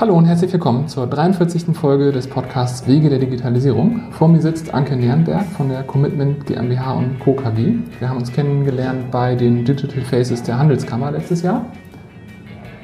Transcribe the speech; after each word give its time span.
Hallo 0.00 0.16
und 0.16 0.24
herzlich 0.24 0.50
willkommen 0.50 0.88
zur 0.88 1.06
43. 1.06 1.76
Folge 1.76 2.10
des 2.10 2.26
Podcasts 2.26 2.88
Wege 2.88 3.10
der 3.10 3.18
Digitalisierung. 3.18 4.10
Vor 4.12 4.28
mir 4.28 4.40
sitzt 4.40 4.72
Anke 4.72 4.96
Nernberg 4.96 5.44
von 5.44 5.68
der 5.68 5.82
Commitment 5.82 6.46
GmbH 6.46 6.94
und 6.94 7.20
Co. 7.20 7.34
KG. 7.34 7.74
Wir 7.98 8.08
haben 8.08 8.16
uns 8.16 8.32
kennengelernt 8.32 9.10
bei 9.10 9.34
den 9.34 9.62
Digital 9.62 10.00
Faces 10.00 10.42
der 10.42 10.58
Handelskammer 10.58 11.10
letztes 11.10 11.42
Jahr. 11.42 11.66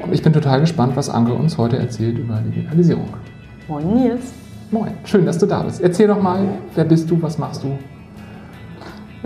Und 0.00 0.12
ich 0.12 0.20
bin 0.20 0.34
total 0.34 0.60
gespannt, 0.60 0.94
was 0.94 1.08
Anke 1.08 1.32
uns 1.32 1.56
heute 1.56 1.78
erzählt 1.78 2.18
über 2.18 2.34
Digitalisierung. 2.34 3.08
Moin 3.66 3.94
Nils. 3.94 4.34
Moin, 4.70 4.92
schön, 5.04 5.24
dass 5.24 5.38
du 5.38 5.46
da 5.46 5.62
bist. 5.62 5.80
Erzähl 5.80 6.08
doch 6.08 6.20
mal, 6.20 6.46
wer 6.74 6.84
bist 6.84 7.10
du, 7.10 7.22
was 7.22 7.38
machst 7.38 7.62
du? 7.62 7.78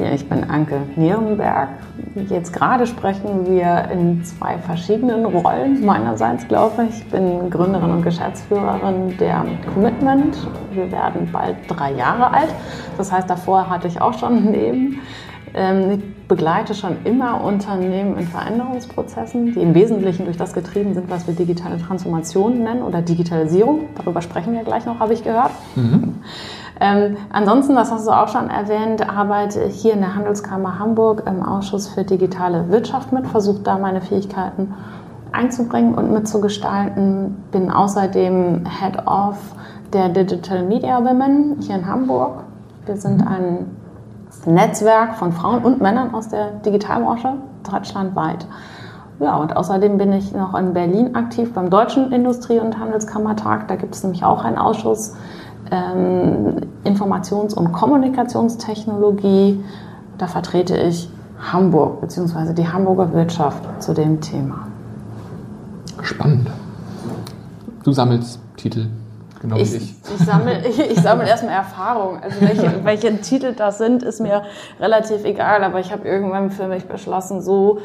Ja, 0.01 0.15
ich 0.15 0.27
bin 0.27 0.49
Anke 0.49 0.81
Nierenberg. 0.97 1.69
Jetzt 2.31 2.55
gerade 2.55 2.87
sprechen 2.87 3.47
wir 3.47 3.91
in 3.93 4.25
zwei 4.25 4.57
verschiedenen 4.57 5.27
Rollen. 5.27 5.85
Meinerseits 5.85 6.49
glaube 6.49 6.87
ich, 6.89 7.01
ich 7.01 7.07
bin 7.11 7.51
Gründerin 7.51 7.91
und 7.91 8.03
Geschäftsführerin 8.03 9.19
der 9.19 9.45
Commitment. 9.75 10.39
Wir 10.73 10.91
werden 10.91 11.29
bald 11.31 11.57
drei 11.69 11.93
Jahre 11.93 12.33
alt. 12.33 12.49
Das 12.97 13.13
heißt, 13.13 13.29
davor 13.29 13.69
hatte 13.69 13.89
ich 13.89 14.01
auch 14.01 14.19
schon 14.19 14.37
ein 14.37 14.53
Leben. 14.53 15.01
Ähm, 15.53 15.91
ich 15.91 16.27
begleite 16.29 16.75
schon 16.75 16.97
immer 17.05 17.45
Unternehmen 17.45 18.17
in 18.17 18.27
Veränderungsprozessen, 18.27 19.53
die 19.53 19.61
im 19.61 19.75
Wesentlichen 19.75 20.25
durch 20.25 20.39
das 20.39 20.55
getrieben 20.55 20.95
sind, 20.95 21.11
was 21.11 21.27
wir 21.27 21.35
digitale 21.35 21.77
Transformation 21.77 22.63
nennen 22.63 22.83
oder 22.83 23.03
Digitalisierung. 23.03 23.89
Darüber 23.97 24.23
sprechen 24.23 24.55
wir 24.55 24.65
gleich 24.65 24.87
noch, 24.87 24.99
habe 24.99 25.13
ich 25.13 25.25
gehört. 25.25 25.51
Mhm. 25.77 26.21
Ähm, 26.83 27.19
ansonsten, 27.31 27.75
das 27.75 27.93
hast 27.93 28.07
du 28.07 28.11
auch 28.11 28.29
schon 28.29 28.49
erwähnt, 28.49 29.07
arbeite 29.09 29.63
ich 29.65 29.83
hier 29.83 29.93
in 29.93 30.01
der 30.01 30.15
Handelskammer 30.15 30.79
Hamburg 30.79 31.25
im 31.27 31.43
Ausschuss 31.43 31.89
für 31.89 32.05
digitale 32.05 32.71
Wirtschaft 32.71 33.13
mit, 33.13 33.27
versuche 33.27 33.61
da 33.61 33.79
meine 33.79 34.01
Fähigkeiten 34.01 34.75
einzubringen 35.33 35.95
und 35.95 36.11
mitzugestalten. 36.11 37.37
Bin 37.53 37.71
außerdem 37.71 38.65
Head 38.67 39.07
of 39.07 39.37
der 39.93 40.09
Digital 40.09 40.63
Media 40.63 41.05
Women 41.05 41.57
hier 41.61 41.77
in 41.77 41.87
Hamburg. 41.87 42.45
Wir 42.87 42.97
sind 42.97 43.27
ein 43.27 43.77
Netzwerk 44.47 45.17
von 45.17 45.33
Frauen 45.33 45.63
und 45.63 45.83
Männern 45.83 46.15
aus 46.15 46.29
der 46.29 46.53
Digitalbranche 46.65 47.35
deutschlandweit. 47.71 48.47
Ja, 49.19 49.37
und 49.37 49.55
außerdem 49.55 49.99
bin 49.99 50.15
ich 50.15 50.33
noch 50.33 50.55
in 50.55 50.73
Berlin 50.73 51.15
aktiv 51.15 51.53
beim 51.53 51.69
Deutschen 51.69 52.11
Industrie- 52.11 52.59
und 52.59 52.79
Handelskammertag. 52.79 53.69
Da 53.69 53.77
gibt 53.77 53.95
es 53.95 54.03
nämlich 54.03 54.25
auch 54.25 54.45
einen 54.45 54.57
Ausschuss 54.57 55.15
ähm, 55.71 56.57
Informations- 56.85 57.55
und 57.55 57.73
Kommunikationstechnologie. 57.73 59.63
Da 60.19 60.27
vertrete 60.27 60.77
ich 60.77 61.09
Hamburg 61.39 62.01
bzw. 62.01 62.53
die 62.53 62.69
Hamburger 62.69 63.13
Wirtschaft 63.13 63.83
zu 63.83 63.95
dem 63.95 64.21
Thema. 64.21 64.67
Spannend. 66.03 66.49
Du 67.83 67.93
sammelst 67.93 68.41
Titel. 68.57 68.89
Genau 69.41 69.57
ich, 69.57 69.73
wie 69.73 69.77
ich. 69.77 69.95
Ich 70.19 70.27
sammle, 70.27 70.67
ich, 70.67 70.79
ich 70.91 71.01
sammle 71.01 71.27
erstmal 71.27 71.55
Erfahrung. 71.55 72.19
Also 72.23 72.41
welche, 72.41 72.73
welche 72.85 73.21
Titel 73.21 73.55
das 73.55 73.79
sind, 73.79 74.03
ist 74.03 74.21
mir 74.21 74.43
relativ 74.79 75.25
egal. 75.25 75.65
Aber 75.65 75.81
ich 75.81 75.93
habe 75.93 76.07
irgendwann 76.07 76.51
für 76.51 76.69
mich 76.69 76.87
beschlossen, 76.87 77.41
so 77.41 77.79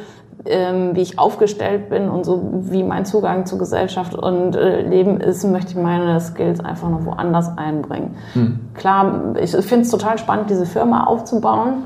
ähm, 0.45 0.95
wie 0.95 1.01
ich 1.01 1.17
aufgestellt 1.17 1.89
bin 1.89 2.09
und 2.09 2.25
so 2.25 2.61
wie 2.69 2.83
mein 2.83 3.05
Zugang 3.05 3.45
zu 3.45 3.57
Gesellschaft 3.57 4.13
und 4.13 4.55
äh, 4.55 4.81
Leben 4.81 5.19
ist, 5.19 5.43
möchte 5.45 5.71
ich 5.71 5.77
meine 5.77 6.19
Skills 6.19 6.59
einfach 6.59 6.89
noch 6.89 7.05
woanders 7.05 7.57
einbringen. 7.57 8.15
Hm. 8.33 8.59
Klar, 8.73 9.35
ich 9.41 9.51
finde 9.51 9.85
es 9.85 9.91
total 9.91 10.17
spannend, 10.17 10.49
diese 10.49 10.65
Firma 10.65 11.05
aufzubauen. 11.05 11.83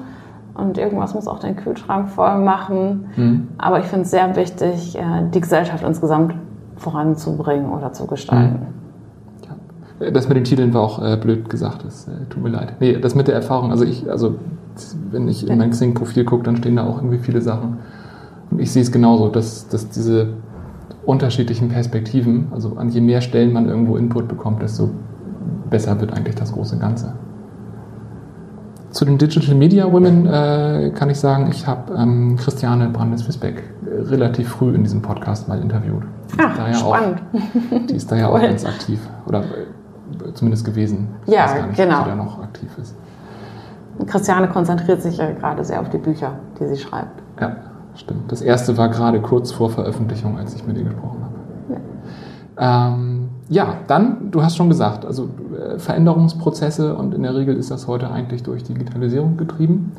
Und 0.55 0.77
irgendwas 0.77 1.13
muss 1.13 1.25
auch 1.27 1.39
den 1.39 1.55
Kühlschrank 1.55 2.09
voll 2.09 2.37
machen. 2.39 3.09
Hm. 3.15 3.47
Aber 3.57 3.79
ich 3.79 3.85
finde 3.85 4.03
es 4.03 4.11
sehr 4.11 4.35
wichtig, 4.35 4.97
äh, 4.97 5.01
die 5.33 5.39
Gesellschaft 5.39 5.85
insgesamt 5.85 6.33
voranzubringen 6.75 7.71
oder 7.71 7.93
zu 7.93 8.07
gestalten. 8.07 8.59
Hm. 8.59 8.78
Das 10.13 10.29
mit 10.29 10.37
den 10.37 10.45
Titeln 10.45 10.73
war 10.73 10.81
auch 10.81 11.03
äh, 11.03 11.17
blöd 11.17 11.49
gesagt, 11.49 11.83
das 11.85 12.07
äh, 12.07 12.11
tut 12.29 12.41
mir 12.41 12.49
leid. 12.49 12.75
Nee, 12.79 12.97
das 12.99 13.15
mit 13.15 13.27
der 13.27 13.35
Erfahrung, 13.35 13.71
also 13.71 13.83
ich, 13.83 14.09
also 14.09 14.35
wenn 15.11 15.27
ich 15.27 15.47
in 15.47 15.57
mein 15.57 15.71
Xing-Profil 15.71 16.23
gucke, 16.23 16.43
dann 16.43 16.55
stehen 16.55 16.77
da 16.77 16.85
auch 16.85 16.97
irgendwie 16.97 17.17
viele 17.17 17.41
Sachen. 17.41 17.79
Und 18.49 18.59
ich 18.59 18.71
sehe 18.71 18.81
es 18.81 18.91
genauso, 18.91 19.27
dass, 19.27 19.67
dass 19.67 19.89
diese 19.89 20.29
unterschiedlichen 21.05 21.69
Perspektiven, 21.69 22.47
also 22.51 22.77
an 22.77 22.89
je 22.89 23.01
mehr 23.01 23.21
Stellen 23.21 23.51
man 23.51 23.67
irgendwo 23.67 23.97
Input 23.97 24.27
bekommt, 24.27 24.61
desto 24.61 24.89
besser 25.69 25.99
wird 25.99 26.13
eigentlich 26.13 26.35
das 26.35 26.53
große 26.53 26.77
Ganze. 26.77 27.13
Zu 28.91 29.05
den 29.05 29.17
Digital 29.17 29.53
Media 29.53 29.91
Women 29.91 30.25
äh, 30.25 30.91
kann 30.95 31.09
ich 31.09 31.19
sagen, 31.19 31.49
ich 31.51 31.67
habe 31.67 31.93
ähm, 31.93 32.37
Christiane 32.37 32.89
Brandes-Fisbeck 32.89 33.63
relativ 33.85 34.49
früh 34.49 34.73
in 34.73 34.83
diesem 34.83 35.01
Podcast 35.01 35.47
mal 35.47 35.61
interviewt. 35.61 36.03
Die 36.33 36.39
Ach, 36.39 36.57
ja 36.57 36.73
spannend. 36.73 37.21
Auch, 37.33 37.85
die 37.87 37.95
ist 37.95 38.11
da 38.11 38.15
ja 38.15 38.29
auch 38.29 38.41
ganz 38.41 38.65
aktiv. 38.65 38.99
Oder 39.27 39.43
zumindest 40.33 40.65
gewesen. 40.65 41.07
Ich 41.25 41.33
ja, 41.33 41.65
nicht, 41.65 41.77
genau. 41.77 42.03
Da 42.03 42.15
noch 42.15 42.41
aktiv 42.41 42.69
ist. 42.79 42.95
Christiane 44.07 44.47
konzentriert 44.47 45.01
sich 45.01 45.17
ja 45.17 45.31
gerade 45.31 45.63
sehr 45.63 45.81
auf 45.81 45.89
die 45.89 45.97
Bücher, 45.97 46.33
die 46.59 46.67
sie 46.67 46.77
schreibt. 46.77 47.21
Ja, 47.39 47.55
stimmt. 47.95 48.31
Das 48.31 48.41
erste 48.41 48.77
war 48.77 48.89
gerade 48.89 49.21
kurz 49.21 49.51
vor 49.51 49.69
Veröffentlichung, 49.69 50.37
als 50.37 50.55
ich 50.55 50.65
mit 50.65 50.77
ihr 50.77 50.85
gesprochen 50.85 51.19
habe. 51.21 51.81
Ja. 52.57 52.87
Ähm, 52.93 53.29
ja, 53.49 53.73
dann, 53.87 54.31
du 54.31 54.43
hast 54.43 54.55
schon 54.55 54.69
gesagt, 54.69 55.05
also 55.05 55.29
äh, 55.57 55.79
Veränderungsprozesse 55.79 56.95
und 56.95 57.13
in 57.13 57.23
der 57.23 57.35
Regel 57.35 57.55
ist 57.55 57.71
das 57.71 57.87
heute 57.87 58.11
eigentlich 58.11 58.43
durch 58.43 58.63
Digitalisierung 58.63 59.37
getrieben. 59.37 59.91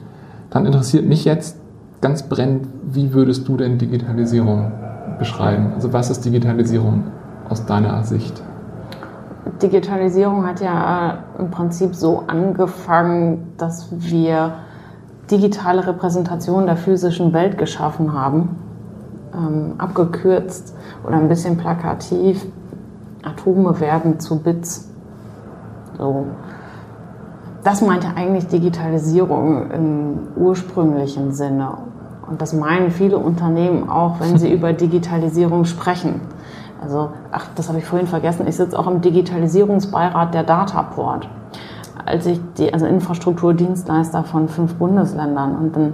Dann 0.50 0.66
interessiert 0.66 1.06
mich 1.06 1.24
jetzt 1.24 1.58
ganz 2.00 2.22
brennend, 2.22 2.66
wie 2.84 3.12
würdest 3.12 3.46
du 3.48 3.56
denn 3.56 3.78
Digitalisierung 3.78 4.72
beschreiben? 5.18 5.72
Also 5.74 5.92
was 5.92 6.10
ist 6.10 6.24
Digitalisierung 6.24 7.04
aus 7.48 7.66
deiner 7.66 8.02
Sicht? 8.04 8.42
Digitalisierung 9.62 10.46
hat 10.46 10.60
ja 10.60 11.24
im 11.38 11.50
Prinzip 11.50 11.94
so 11.94 12.24
angefangen, 12.26 13.52
dass 13.56 13.88
wir 13.90 14.54
digitale 15.30 15.86
Repräsentationen 15.86 16.66
der 16.66 16.76
physischen 16.76 17.32
Welt 17.32 17.58
geschaffen 17.58 18.12
haben. 18.12 18.56
Ähm, 19.32 19.74
abgekürzt 19.78 20.74
oder 21.06 21.16
ein 21.16 21.28
bisschen 21.28 21.56
plakativ. 21.56 22.46
Atome 23.22 23.78
werden 23.80 24.18
zu 24.18 24.40
Bits. 24.40 24.88
So. 25.96 26.26
Das 27.62 27.82
meinte 27.82 28.08
eigentlich 28.16 28.48
Digitalisierung 28.48 29.70
im 29.70 30.18
ursprünglichen 30.36 31.32
Sinne. 31.32 31.76
Und 32.28 32.40
das 32.40 32.52
meinen 32.52 32.90
viele 32.90 33.18
Unternehmen 33.18 33.88
auch, 33.88 34.20
wenn 34.20 34.38
sie 34.38 34.52
über 34.52 34.72
Digitalisierung 34.72 35.64
sprechen. 35.64 36.20
Also, 36.82 37.10
ach, 37.30 37.46
das 37.56 37.68
habe 37.68 37.78
ich 37.78 37.84
vorhin 37.84 38.06
vergessen, 38.06 38.46
ich 38.48 38.56
sitze 38.56 38.78
auch 38.78 38.86
im 38.86 39.00
Digitalisierungsbeirat 39.00 40.32
der 40.32 40.44
Dataport. 40.44 41.28
Als 42.06 42.24
ich 42.26 42.40
die, 42.56 42.72
also 42.72 42.86
Infrastrukturdienstleister 42.86 44.24
von 44.24 44.48
fünf 44.48 44.74
Bundesländern 44.74 45.56
und 45.56 45.76
dann, 45.76 45.92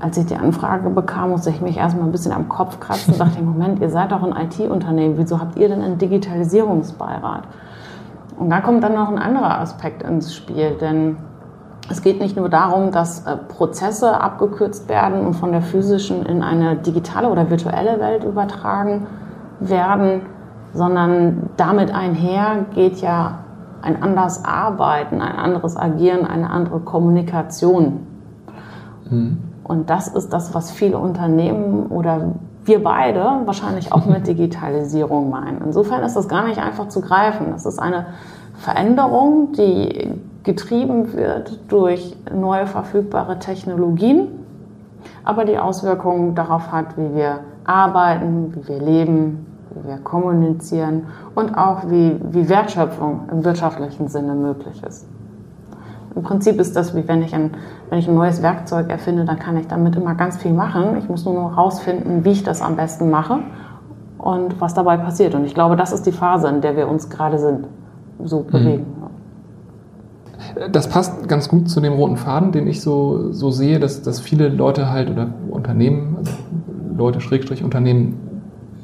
als 0.00 0.16
ich 0.18 0.26
die 0.26 0.36
Anfrage 0.36 0.90
bekam, 0.90 1.30
musste 1.30 1.50
ich 1.50 1.60
mich 1.60 1.76
erstmal 1.76 2.06
ein 2.06 2.12
bisschen 2.12 2.32
am 2.32 2.48
Kopf 2.48 2.80
kratzen 2.80 3.14
und 3.14 3.20
dachte, 3.20 3.40
Moment, 3.42 3.80
ihr 3.80 3.90
seid 3.90 4.10
doch 4.10 4.22
ein 4.22 4.34
IT-Unternehmen, 4.36 5.16
wieso 5.16 5.38
habt 5.38 5.56
ihr 5.56 5.68
denn 5.68 5.82
einen 5.82 5.98
Digitalisierungsbeirat? 5.98 7.44
Und 8.36 8.50
da 8.50 8.60
kommt 8.60 8.82
dann 8.82 8.94
noch 8.94 9.08
ein 9.08 9.18
anderer 9.18 9.60
Aspekt 9.60 10.02
ins 10.02 10.34
Spiel, 10.34 10.72
denn 10.80 11.16
es 11.88 12.02
geht 12.02 12.20
nicht 12.20 12.36
nur 12.36 12.48
darum, 12.48 12.90
dass 12.90 13.24
äh, 13.26 13.36
Prozesse 13.36 14.20
abgekürzt 14.20 14.88
werden 14.88 15.24
und 15.24 15.34
von 15.34 15.52
der 15.52 15.62
physischen 15.62 16.26
in 16.26 16.42
eine 16.42 16.76
digitale 16.76 17.28
oder 17.28 17.48
virtuelle 17.50 18.00
Welt 18.00 18.24
übertragen 18.24 19.06
werden, 19.60 20.22
sondern 20.72 21.50
damit 21.56 21.94
einher 21.94 22.66
geht 22.74 23.00
ja 23.00 23.40
ein 23.82 24.02
anderes 24.02 24.44
Arbeiten, 24.44 25.20
ein 25.20 25.36
anderes 25.36 25.76
Agieren, 25.76 26.26
eine 26.26 26.50
andere 26.50 26.80
Kommunikation. 26.80 28.06
Mhm. 29.10 29.38
Und 29.62 29.90
das 29.90 30.08
ist 30.08 30.32
das, 30.32 30.54
was 30.54 30.70
viele 30.70 30.98
Unternehmen 30.98 31.86
oder 31.86 32.32
wir 32.64 32.82
beide 32.82 33.42
wahrscheinlich 33.44 33.92
auch 33.92 34.06
mit 34.06 34.26
Digitalisierung 34.26 35.30
meinen. 35.30 35.62
Insofern 35.64 36.02
ist 36.02 36.16
das 36.16 36.28
gar 36.28 36.46
nicht 36.46 36.58
einfach 36.58 36.88
zu 36.88 37.00
greifen. 37.00 37.48
Das 37.52 37.66
ist 37.66 37.78
eine 37.78 38.06
Veränderung, 38.54 39.52
die 39.52 40.12
getrieben 40.42 41.12
wird 41.14 41.58
durch 41.68 42.16
neue 42.32 42.66
verfügbare 42.66 43.38
Technologien, 43.38 44.28
aber 45.24 45.44
die 45.44 45.58
Auswirkungen 45.58 46.34
darauf 46.34 46.70
hat, 46.70 46.96
wie 46.96 47.14
wir 47.14 47.40
arbeiten, 47.64 48.54
wie 48.54 48.68
wir 48.68 48.78
leben, 48.78 49.46
wie 49.70 49.88
wir 49.88 49.98
kommunizieren 49.98 51.06
und 51.34 51.56
auch 51.56 51.88
wie, 51.88 52.20
wie 52.30 52.48
Wertschöpfung 52.48 53.22
im 53.30 53.44
wirtschaftlichen 53.44 54.08
Sinne 54.08 54.34
möglich 54.34 54.82
ist. 54.86 55.06
Im 56.14 56.22
Prinzip 56.22 56.60
ist 56.60 56.76
das 56.76 56.94
wie 56.94 57.08
wenn 57.08 57.22
ich, 57.22 57.34
ein, 57.34 57.50
wenn 57.90 57.98
ich 57.98 58.08
ein 58.08 58.14
neues 58.14 58.40
Werkzeug 58.40 58.88
erfinde, 58.88 59.24
dann 59.24 59.38
kann 59.38 59.56
ich 59.56 59.66
damit 59.66 59.96
immer 59.96 60.14
ganz 60.14 60.36
viel 60.36 60.52
machen. 60.52 60.96
Ich 60.98 61.08
muss 61.08 61.24
nur 61.24 61.34
noch 61.34 61.56
herausfinden, 61.56 62.24
wie 62.24 62.30
ich 62.30 62.44
das 62.44 62.62
am 62.62 62.76
besten 62.76 63.10
mache 63.10 63.40
und 64.18 64.60
was 64.60 64.74
dabei 64.74 64.96
passiert. 64.96 65.34
Und 65.34 65.44
ich 65.44 65.54
glaube, 65.54 65.74
das 65.74 65.92
ist 65.92 66.06
die 66.06 66.12
Phase, 66.12 66.48
in 66.48 66.60
der 66.60 66.76
wir 66.76 66.88
uns 66.88 67.10
gerade 67.10 67.38
sind, 67.38 67.66
so 68.22 68.40
mhm. 68.40 68.46
bewegen. 68.46 68.86
Das 70.72 70.88
passt 70.88 71.28
ganz 71.28 71.48
gut 71.48 71.68
zu 71.68 71.80
dem 71.80 71.94
roten 71.94 72.16
Faden, 72.16 72.52
den 72.52 72.66
ich 72.66 72.80
so, 72.80 73.32
so 73.32 73.50
sehe, 73.50 73.80
dass, 73.80 74.02
dass 74.02 74.20
viele 74.20 74.48
Leute 74.48 74.90
halt 74.90 75.10
oder 75.10 75.28
Unternehmen, 75.50 76.16
also 76.18 76.32
Leute, 76.96 77.20
Schrägstrich 77.20 77.64
Unternehmen, 77.64 78.16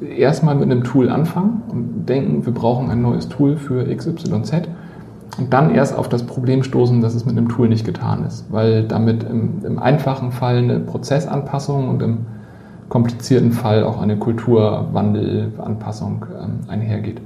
erstmal 0.01 0.55
mit 0.55 0.63
einem 0.63 0.83
Tool 0.83 1.09
anfangen 1.09 1.61
und 1.69 2.05
denken, 2.07 2.45
wir 2.45 2.53
brauchen 2.53 2.89
ein 2.89 3.01
neues 3.01 3.29
Tool 3.29 3.57
für 3.57 3.85
XYZ 3.95 4.67
und 5.37 5.53
dann 5.53 5.73
erst 5.73 5.97
auf 5.97 6.09
das 6.09 6.23
Problem 6.23 6.63
stoßen, 6.63 6.99
dass 7.01 7.15
es 7.15 7.25
mit 7.25 7.37
einem 7.37 7.49
Tool 7.49 7.69
nicht 7.69 7.85
getan 7.85 8.25
ist, 8.25 8.51
weil 8.51 8.83
damit 8.83 9.23
im, 9.23 9.63
im 9.63 9.79
einfachen 9.79 10.31
Fall 10.31 10.57
eine 10.57 10.79
Prozessanpassung 10.79 11.89
und 11.89 12.01
im 12.01 12.25
komplizierten 12.89 13.51
Fall 13.53 13.83
auch 13.83 14.01
eine 14.01 14.17
Kulturwandelanpassung 14.17 16.25
ähm, 16.37 16.59
einhergeht. 16.67 17.21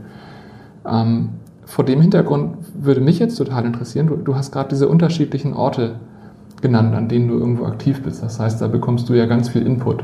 Ähm, 0.88 1.30
vor 1.66 1.84
dem 1.84 2.02
Hintergrund 2.02 2.58
würde 2.76 3.02
mich 3.02 3.20
jetzt 3.20 3.36
total 3.36 3.66
interessieren, 3.66 4.08
du, 4.08 4.16
du 4.16 4.36
hast 4.36 4.52
gerade 4.52 4.70
diese 4.70 4.88
unterschiedlichen 4.88 5.54
Orte 5.54 5.96
genannt, 6.62 6.96
an 6.96 7.10
denen 7.10 7.28
du 7.28 7.36
irgendwo 7.36 7.66
aktiv 7.66 8.02
bist. 8.04 8.24
Das 8.24 8.40
heißt, 8.40 8.62
da 8.62 8.68
bekommst 8.68 9.10
du 9.10 9.14
ja 9.14 9.26
ganz 9.26 9.50
viel 9.50 9.66
Input. 9.66 10.04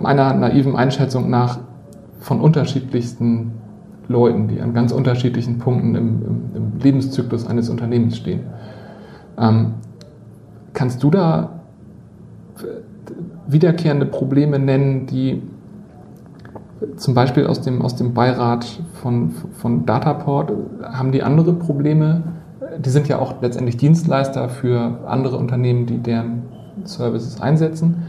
Meiner 0.00 0.34
naiven 0.34 0.76
Einschätzung 0.76 1.30
nach 1.30 1.58
von 2.20 2.40
unterschiedlichsten 2.40 3.52
Leuten, 4.08 4.48
die 4.48 4.60
an 4.60 4.74
ganz 4.74 4.92
unterschiedlichen 4.92 5.58
Punkten 5.58 5.94
im, 5.94 6.06
im, 6.22 6.40
im 6.54 6.72
Lebenszyklus 6.80 7.46
eines 7.46 7.68
Unternehmens 7.68 8.16
stehen. 8.16 8.40
Ähm, 9.38 9.74
kannst 10.72 11.02
du 11.02 11.10
da 11.10 11.58
wiederkehrende 13.46 14.06
Probleme 14.06 14.58
nennen, 14.58 15.06
die 15.06 15.42
zum 16.96 17.14
Beispiel 17.14 17.46
aus 17.46 17.60
dem, 17.60 17.82
aus 17.82 17.96
dem 17.96 18.14
Beirat 18.14 18.80
von, 18.94 19.32
von 19.52 19.86
Dataport, 19.86 20.52
haben 20.82 21.12
die 21.12 21.22
andere 21.22 21.52
Probleme? 21.52 22.22
Die 22.78 22.90
sind 22.90 23.08
ja 23.08 23.18
auch 23.18 23.42
letztendlich 23.42 23.76
Dienstleister 23.76 24.48
für 24.48 25.00
andere 25.06 25.36
Unternehmen, 25.36 25.86
die 25.86 25.98
deren 25.98 26.42
Services 26.84 27.40
einsetzen. 27.40 28.04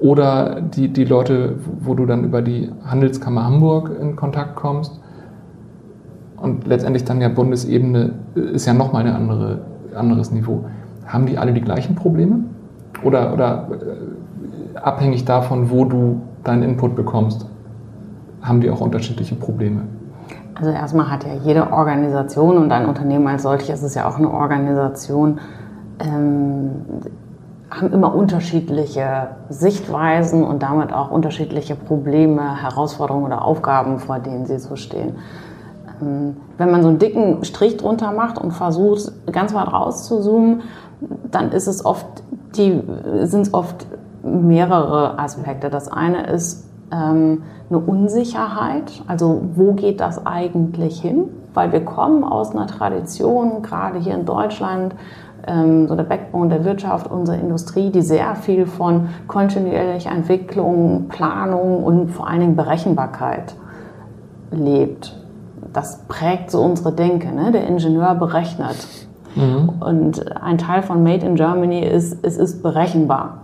Oder 0.00 0.60
die, 0.60 0.88
die 0.88 1.04
Leute, 1.04 1.56
wo 1.80 1.94
du 1.94 2.06
dann 2.06 2.24
über 2.24 2.42
die 2.42 2.70
Handelskammer 2.84 3.44
Hamburg 3.44 3.92
in 4.00 4.16
Kontakt 4.16 4.56
kommst. 4.56 4.98
Und 6.36 6.66
letztendlich 6.66 7.04
dann 7.04 7.20
ja 7.20 7.28
Bundesebene 7.28 8.14
ist 8.34 8.66
ja 8.66 8.72
nochmal 8.72 9.06
ein 9.06 9.12
andere, 9.12 9.60
anderes 9.94 10.30
Niveau. 10.30 10.64
Haben 11.06 11.26
die 11.26 11.36
alle 11.36 11.52
die 11.52 11.60
gleichen 11.60 11.94
Probleme? 11.94 12.44
Oder, 13.04 13.32
oder 13.34 13.68
äh, 13.72 14.78
abhängig 14.78 15.26
davon, 15.26 15.70
wo 15.70 15.84
du 15.84 16.22
deinen 16.42 16.62
Input 16.62 16.96
bekommst, 16.96 17.46
haben 18.42 18.60
die 18.60 18.70
auch 18.70 18.80
unterschiedliche 18.80 19.34
Probleme? 19.34 19.82
Also 20.54 20.70
erstmal 20.72 21.10
hat 21.10 21.24
ja 21.24 21.34
jede 21.42 21.72
Organisation 21.72 22.58
und 22.58 22.70
ein 22.70 22.86
Unternehmen 22.86 23.26
als 23.26 23.42
solches 23.42 23.82
ist 23.82 23.94
ja 23.94 24.08
auch 24.08 24.18
eine 24.18 24.30
Organisation, 24.30 25.38
ähm, 25.98 26.70
haben 27.70 27.92
immer 27.92 28.14
unterschiedliche 28.14 29.28
Sichtweisen 29.48 30.42
und 30.42 30.62
damit 30.62 30.92
auch 30.92 31.10
unterschiedliche 31.10 31.76
Probleme, 31.76 32.60
Herausforderungen 32.62 33.26
oder 33.26 33.44
Aufgaben, 33.44 34.00
vor 34.00 34.18
denen 34.18 34.44
sie 34.44 34.58
so 34.58 34.76
stehen. 34.76 35.14
Ähm, 36.02 36.36
wenn 36.58 36.70
man 36.70 36.82
so 36.82 36.88
einen 36.88 36.98
dicken 36.98 37.44
Strich 37.44 37.76
drunter 37.76 38.12
macht 38.12 38.38
und 38.38 38.52
versucht, 38.52 39.12
ganz 39.32 39.54
weit 39.54 39.72
rauszuzoomen, 39.72 40.62
dann 41.30 41.52
ist 41.52 41.68
es 41.68 41.84
oft 41.84 42.06
die, 42.56 42.82
sind 43.22 43.42
es 43.42 43.54
oft 43.54 43.86
mehrere 44.22 45.18
Aspekte. 45.18 45.70
Das 45.70 45.88
eine 45.90 46.26
ist 46.26 46.69
ähm, 46.92 47.42
eine 47.68 47.78
Unsicherheit, 47.78 49.02
also 49.06 49.42
wo 49.54 49.72
geht 49.72 50.00
das 50.00 50.26
eigentlich 50.26 51.00
hin? 51.00 51.24
Weil 51.54 51.72
wir 51.72 51.84
kommen 51.84 52.24
aus 52.24 52.52
einer 52.52 52.66
Tradition, 52.66 53.62
gerade 53.62 53.98
hier 53.98 54.14
in 54.14 54.24
Deutschland, 54.24 54.94
ähm, 55.46 55.88
so 55.88 55.96
der 55.96 56.04
Backbone 56.04 56.50
der 56.50 56.64
Wirtschaft, 56.64 57.10
unsere 57.10 57.38
Industrie, 57.38 57.90
die 57.90 58.02
sehr 58.02 58.34
viel 58.34 58.66
von 58.66 59.08
kontinuierlicher 59.26 60.10
Entwicklung, 60.10 61.06
Planung 61.08 61.82
und 61.82 62.10
vor 62.10 62.28
allen 62.28 62.40
Dingen 62.40 62.56
Berechenbarkeit 62.56 63.54
lebt. 64.50 65.16
Das 65.72 66.00
prägt 66.08 66.50
so 66.50 66.60
unsere 66.62 66.92
Denke. 66.92 67.32
Ne? 67.32 67.52
Der 67.52 67.66
Ingenieur 67.66 68.14
berechnet. 68.14 68.86
Mhm. 69.36 69.68
Und 69.80 70.36
ein 70.42 70.58
Teil 70.58 70.82
von 70.82 71.02
Made 71.02 71.24
in 71.24 71.36
Germany 71.36 71.80
ist, 71.80 72.18
es 72.22 72.36
ist 72.36 72.62
berechenbar. 72.62 73.42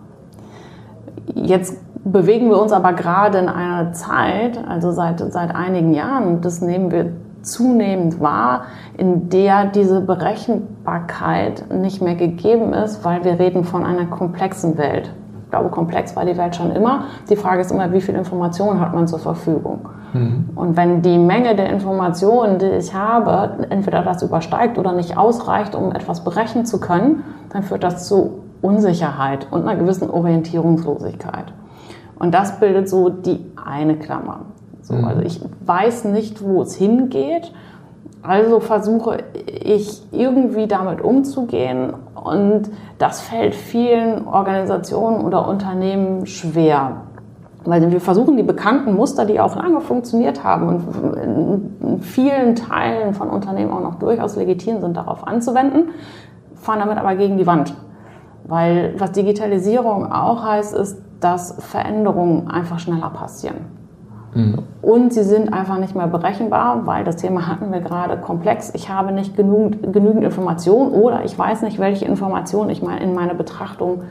Jetzt 1.34 1.76
bewegen 2.06 2.48
wir 2.48 2.60
uns 2.60 2.72
aber 2.72 2.92
gerade 2.92 3.38
in 3.38 3.48
einer 3.48 3.92
Zeit, 3.92 4.58
also 4.66 4.92
seit, 4.92 5.20
seit 5.32 5.54
einigen 5.54 5.92
Jahren, 5.92 6.40
das 6.40 6.60
nehmen 6.60 6.90
wir 6.90 7.12
zunehmend 7.42 8.20
wahr, 8.20 8.62
in 8.96 9.28
der 9.28 9.66
diese 9.66 10.00
Berechenbarkeit 10.00 11.64
nicht 11.72 12.02
mehr 12.02 12.14
gegeben 12.14 12.72
ist, 12.72 13.04
weil 13.04 13.24
wir 13.24 13.38
reden 13.38 13.64
von 13.64 13.84
einer 13.84 14.06
komplexen 14.06 14.78
Welt. 14.78 15.12
Ich 15.44 15.50
glaube, 15.50 15.68
komplex 15.68 16.16
war 16.16 16.24
die 16.24 16.36
Welt 16.36 16.56
schon 16.56 16.72
immer. 16.72 17.04
Die 17.30 17.36
Frage 17.36 17.60
ist 17.60 17.70
immer, 17.70 17.92
wie 17.92 18.00
viel 18.00 18.16
Information 18.16 18.80
hat 18.80 18.94
man 18.94 19.06
zur 19.06 19.20
Verfügung? 19.20 19.88
Mhm. 20.12 20.50
Und 20.56 20.76
wenn 20.76 21.02
die 21.02 21.18
Menge 21.18 21.54
der 21.54 21.70
Informationen, 21.70 22.58
die 22.58 22.66
ich 22.66 22.94
habe, 22.94 23.66
entweder 23.70 24.02
das 24.02 24.22
übersteigt 24.22 24.76
oder 24.76 24.92
nicht 24.92 25.16
ausreicht, 25.16 25.76
um 25.76 25.92
etwas 25.92 26.24
berechnen 26.24 26.66
zu 26.66 26.80
können, 26.80 27.22
dann 27.50 27.62
führt 27.62 27.84
das 27.84 28.08
zu 28.08 28.40
Unsicherheit 28.60 29.46
und 29.50 29.62
einer 29.62 29.76
gewissen 29.76 30.10
Orientierungslosigkeit. 30.10 31.52
Und 32.18 32.32
das 32.34 32.58
bildet 32.58 32.88
so 32.88 33.08
die 33.08 33.44
eine 33.62 33.96
Klammer. 33.96 34.46
So, 34.82 34.94
mhm. 34.94 35.04
Also 35.04 35.22
ich 35.22 35.40
weiß 35.64 36.04
nicht, 36.06 36.42
wo 36.42 36.62
es 36.62 36.74
hingeht. 36.74 37.52
Also 38.22 38.60
versuche 38.60 39.18
ich 39.62 40.02
irgendwie 40.10 40.66
damit 40.66 41.00
umzugehen 41.00 41.94
und 42.14 42.70
das 42.98 43.20
fällt 43.20 43.54
vielen 43.54 44.26
Organisationen 44.26 45.24
oder 45.24 45.46
Unternehmen 45.46 46.26
schwer. 46.26 47.02
Weil 47.64 47.90
wir 47.90 48.00
versuchen 48.00 48.36
die 48.36 48.42
bekannten 48.42 48.94
Muster, 48.94 49.26
die 49.26 49.38
auch 49.38 49.54
lange 49.56 49.80
funktioniert 49.80 50.42
haben 50.42 50.68
und 50.68 51.16
in 51.16 52.00
vielen 52.00 52.54
Teilen 52.56 53.14
von 53.14 53.28
Unternehmen 53.28 53.72
auch 53.72 53.80
noch 53.80 53.96
durchaus 53.96 54.36
legitim 54.36 54.80
sind, 54.80 54.96
darauf 54.96 55.26
anzuwenden, 55.26 55.90
fahren 56.54 56.80
damit 56.80 56.98
aber 56.98 57.14
gegen 57.14 57.36
die 57.36 57.46
Wand. 57.46 57.74
Weil 58.44 58.94
was 58.98 59.12
Digitalisierung 59.12 60.10
auch 60.10 60.44
heißt, 60.44 60.74
ist, 60.74 61.02
dass 61.20 61.56
Veränderungen 61.58 62.48
einfach 62.48 62.78
schneller 62.78 63.10
passieren. 63.10 63.56
Mhm. 64.34 64.58
Und 64.82 65.12
sie 65.12 65.22
sind 65.22 65.52
einfach 65.52 65.78
nicht 65.78 65.94
mehr 65.94 66.06
berechenbar, 66.06 66.86
weil 66.86 67.04
das 67.04 67.16
Thema 67.16 67.46
hatten 67.46 67.72
wir 67.72 67.80
gerade 67.80 68.18
komplex. 68.18 68.72
Ich 68.74 68.90
habe 68.90 69.12
nicht 69.12 69.36
genügend, 69.36 69.92
genügend 69.92 70.24
Informationen 70.24 70.92
oder 70.92 71.24
ich 71.24 71.38
weiß 71.38 71.62
nicht, 71.62 71.78
welche 71.78 72.04
Informationen 72.04 72.70
ich 72.70 72.82
in 72.82 73.14
meine 73.14 73.34
Betrachtung 73.34 74.02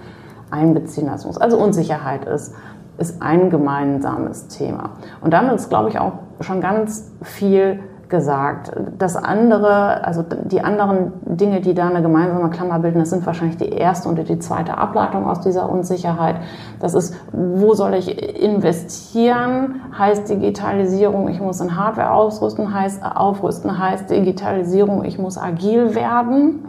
einbeziehen 0.52 1.08
lassen 1.08 1.28
muss. 1.28 1.38
Also 1.38 1.58
Unsicherheit 1.58 2.26
ist 2.26 2.54
ist 2.98 3.22
ein 3.22 3.50
gemeinsames 3.50 4.48
Thema. 4.48 4.92
Und 5.22 5.34
damit 5.34 5.56
ist, 5.56 5.70
glaube 5.70 5.90
ich, 5.90 6.00
auch 6.00 6.14
schon 6.42 6.62
ganz 6.62 7.12
viel 7.22 7.80
gesagt. 8.10 8.72
Das 8.98 9.16
andere, 9.16 10.06
also 10.06 10.24
die 10.46 10.62
anderen 10.62 11.14
Dinge, 11.26 11.62
die 11.62 11.74
da 11.74 11.88
eine 11.88 12.02
gemeinsame 12.02 12.50
Klammer 12.50 12.80
bilden, 12.80 13.00
das 13.00 13.10
sind 13.10 13.26
wahrscheinlich 13.26 13.58
die 13.58 13.70
erste 13.70 14.10
und 14.10 14.18
die 14.18 14.40
zweite 14.40 14.78
Ableitung 14.78 15.28
aus 15.28 15.42
dieser 15.42 15.70
Unsicherheit. 15.70 16.38
Das 16.80 16.94
ist, 16.94 17.16
wo 17.32 17.74
soll 17.74 17.94
ich 17.96 18.42
investieren? 18.42 19.82
Heißt 19.98 20.30
Digitalisierung, 20.30 21.28
ich 21.30 21.40
muss 21.40 21.60
in 21.62 21.76
Hardware 21.76 22.12
ausrüsten, 22.12 22.74
heißt 22.74 23.04
aufrüsten, 23.04 23.78
heißt 23.78 24.10
Digitalisierung, 24.10 25.04
ich 25.04 25.18
muss 25.18 25.38
agil 25.38 25.96
werden. 25.96 26.66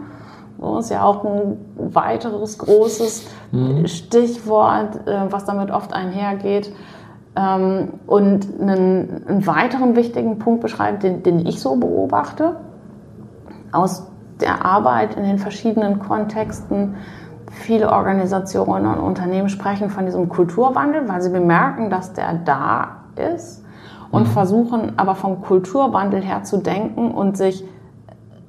Das 0.59 0.85
ist 0.85 0.91
ja 0.91 1.03
auch 1.03 1.23
ein 1.23 1.57
weiteres 1.77 2.57
großes 2.57 3.27
mhm. 3.51 3.85
Stichwort, 3.87 5.07
äh, 5.07 5.31
was 5.31 5.45
damit 5.45 5.71
oft 5.71 5.93
einhergeht. 5.93 6.71
Ähm, 7.37 7.89
und 8.07 8.47
einen, 8.59 9.23
einen, 9.27 9.45
weiteren 9.45 9.95
wichtigen 9.95 10.39
Punkt 10.39 10.61
beschreibt, 10.61 11.03
den, 11.03 11.21
den 11.21 11.45
ich 11.45 11.59
so 11.61 11.75
beobachte, 11.75 12.55
aus 13.71 14.07
der 14.41 14.65
Arbeit 14.65 15.15
in 15.15 15.23
den 15.23 15.37
verschiedenen 15.37 15.99
Kontexten. 15.99 16.95
Viele 17.51 17.91
Organisationen 17.91 18.87
und 18.87 18.99
Unternehmen 18.99 19.49
sprechen 19.49 19.89
von 19.91 20.05
diesem 20.05 20.29
Kulturwandel, 20.29 21.07
weil 21.07 21.21
sie 21.21 21.29
bemerken, 21.29 21.91
dass 21.91 22.13
der 22.13 22.33
da 22.33 23.03
ist 23.15 23.63
und 24.09 24.23
mhm. 24.23 24.31
versuchen 24.31 24.93
aber 24.97 25.13
vom 25.13 25.41
Kulturwandel 25.41 26.21
her 26.21 26.43
zu 26.43 26.57
denken 26.57 27.11
und 27.11 27.37
sich 27.37 27.63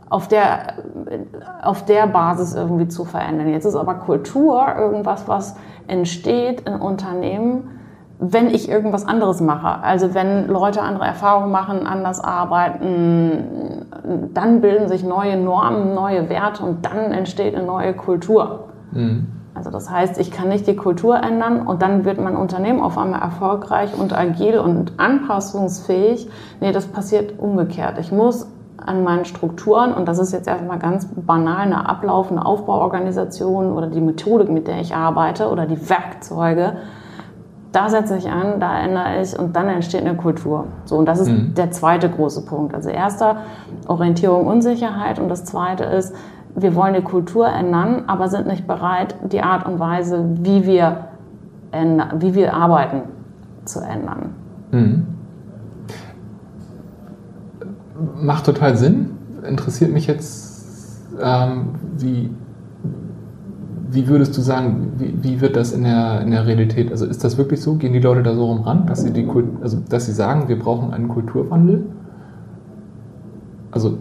auf 0.09 0.28
der, 0.28 0.75
auf 1.62 1.85
der 1.85 2.07
Basis 2.07 2.54
irgendwie 2.54 2.88
zu 2.88 3.04
verändern. 3.04 3.49
Jetzt 3.49 3.66
ist 3.66 3.76
aber 3.76 3.95
Kultur 3.95 4.66
irgendwas, 4.78 5.28
was 5.28 5.57
entsteht 5.87 6.62
in 6.62 6.76
Unternehmen, 6.76 7.77
wenn 8.20 8.48
ich 8.48 8.68
irgendwas 8.68 9.06
anderes 9.06 9.40
mache. 9.40 9.82
Also 9.82 10.12
wenn 10.12 10.48
Leute 10.48 10.82
andere 10.82 11.04
Erfahrungen 11.04 11.52
machen, 11.52 11.87
anders 11.87 12.20
arbeiten, 12.20 13.87
dann 14.34 14.60
bilden 14.60 14.88
sich 14.88 15.04
neue 15.04 15.37
Normen, 15.37 15.94
neue 15.94 16.28
Werte 16.28 16.64
und 16.64 16.84
dann 16.84 17.12
entsteht 17.12 17.54
eine 17.54 17.64
neue 17.64 17.94
Kultur. 17.94 18.70
Mhm. 18.90 19.28
Also 19.54 19.70
das 19.70 19.90
heißt, 19.90 20.18
ich 20.18 20.30
kann 20.30 20.48
nicht 20.48 20.66
die 20.66 20.76
Kultur 20.76 21.16
ändern 21.16 21.66
und 21.66 21.82
dann 21.82 22.04
wird 22.04 22.20
mein 22.20 22.37
Unternehmen 22.37 22.80
auf 22.80 22.96
einmal 22.96 23.20
erfolgreich 23.20 23.90
und 23.98 24.16
agil 24.16 24.58
und 24.58 24.92
anpassungsfähig. 24.98 26.28
Nee, 26.60 26.72
das 26.72 26.87
passiert 26.87 27.38
umgekehrt. 27.38 27.98
Ich 27.98 28.12
muss 28.12 28.48
an 28.84 29.02
meinen 29.02 29.25
Strukturen 29.25 29.92
und 29.92 30.06
das 30.06 30.18
ist 30.18 30.32
jetzt 30.32 30.46
erstmal 30.46 30.78
ganz 30.78 31.08
banal 31.14 31.62
eine 31.62 31.88
ablaufende 31.88 32.44
Aufbauorganisation 32.44 33.72
oder 33.72 33.88
die 33.88 34.00
Methodik, 34.00 34.48
mit 34.48 34.68
der 34.68 34.80
ich 34.80 34.94
arbeite 34.94 35.50
oder 35.50 35.66
die 35.66 35.90
Werkzeuge 35.90 36.75
da 37.72 37.88
setze 37.88 38.16
ich 38.16 38.30
an, 38.30 38.60
da 38.60 38.80
ändere 38.80 39.20
ich 39.22 39.38
und 39.38 39.54
dann 39.54 39.68
entsteht 39.68 40.00
eine 40.00 40.16
Kultur. 40.16 40.64
So, 40.84 40.96
und 40.96 41.06
das 41.06 41.20
ist 41.20 41.28
mhm. 41.28 41.54
der 41.54 41.70
zweite 41.70 42.08
große 42.08 42.44
Punkt. 42.44 42.75
Also 42.75 42.88
erster, 42.88 43.38
Orientierung, 43.87 44.46
Unsicherheit 44.46 45.18
und 45.18 45.28
das 45.28 45.44
zweite 45.44 45.84
ist, 45.84 46.14
wir 46.54 46.75
wollen 46.75 46.94
die 46.94 47.02
Kultur 47.02 47.46
ändern, 47.46 48.04
aber 48.06 48.28
sind 48.28 48.46
nicht 48.46 48.66
bereit, 48.66 49.14
die 49.30 49.42
Art 49.42 49.66
und 49.66 49.78
Weise, 49.78 50.25
wie 50.40 50.66
wir, 50.66 51.08
ändern, 51.70 52.20
wie 52.20 52.34
wir 52.34 52.54
arbeiten, 52.54 53.02
zu 53.64 53.80
ändern. 53.80 54.30
Mhm. 54.72 55.06
Macht 58.20 58.46
total 58.46 58.76
Sinn. 58.76 59.10
Interessiert 59.46 59.92
mich 59.92 60.06
jetzt, 60.06 61.02
ähm, 61.20 61.75
wie 61.96 62.30
wie 63.90 64.09
würdest 64.09 64.37
du 64.37 64.42
sagen, 64.42 64.92
wie, 64.99 65.23
wie, 65.23 65.40
wird 65.40 65.57
das 65.57 65.73
in 65.73 65.85
der, 65.85 66.21
in 66.21 66.30
der 66.30 66.47
Realität? 66.47 66.90
Also 66.90 67.07
ist 67.07 67.25
das 67.25 67.38
wirklich 67.38 67.62
so? 67.62 67.75
Gehen 67.75 67.92
die 67.92 68.00
Leute 68.00 68.23
da 68.23 68.35
so 68.35 68.47
rum 68.47 68.61
ran, 68.61 68.87
dass 68.87 69.02
sie, 69.02 69.12
die, 69.12 69.28
also, 69.62 69.78
dass 69.88 70.07
sie 70.07 70.12
sagen, 70.12 70.49
wir 70.49 70.59
brauchen 70.59 70.92
einen 70.92 71.09
Kulturwandel? 71.09 71.87
Also 73.71 73.99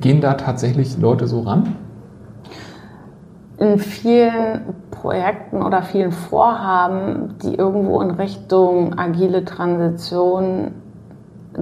gehen 0.00 0.20
da 0.20 0.34
tatsächlich 0.34 0.98
Leute 0.98 1.26
so 1.26 1.40
ran? 1.40 1.76
In 3.58 3.78
vielen 3.78 4.60
Projekten 4.90 5.62
oder 5.62 5.82
vielen 5.82 6.12
Vorhaben, 6.12 7.36
die 7.42 7.54
irgendwo 7.54 8.00
in 8.00 8.10
Richtung 8.10 8.98
agile 8.98 9.44
Transition 9.44 10.72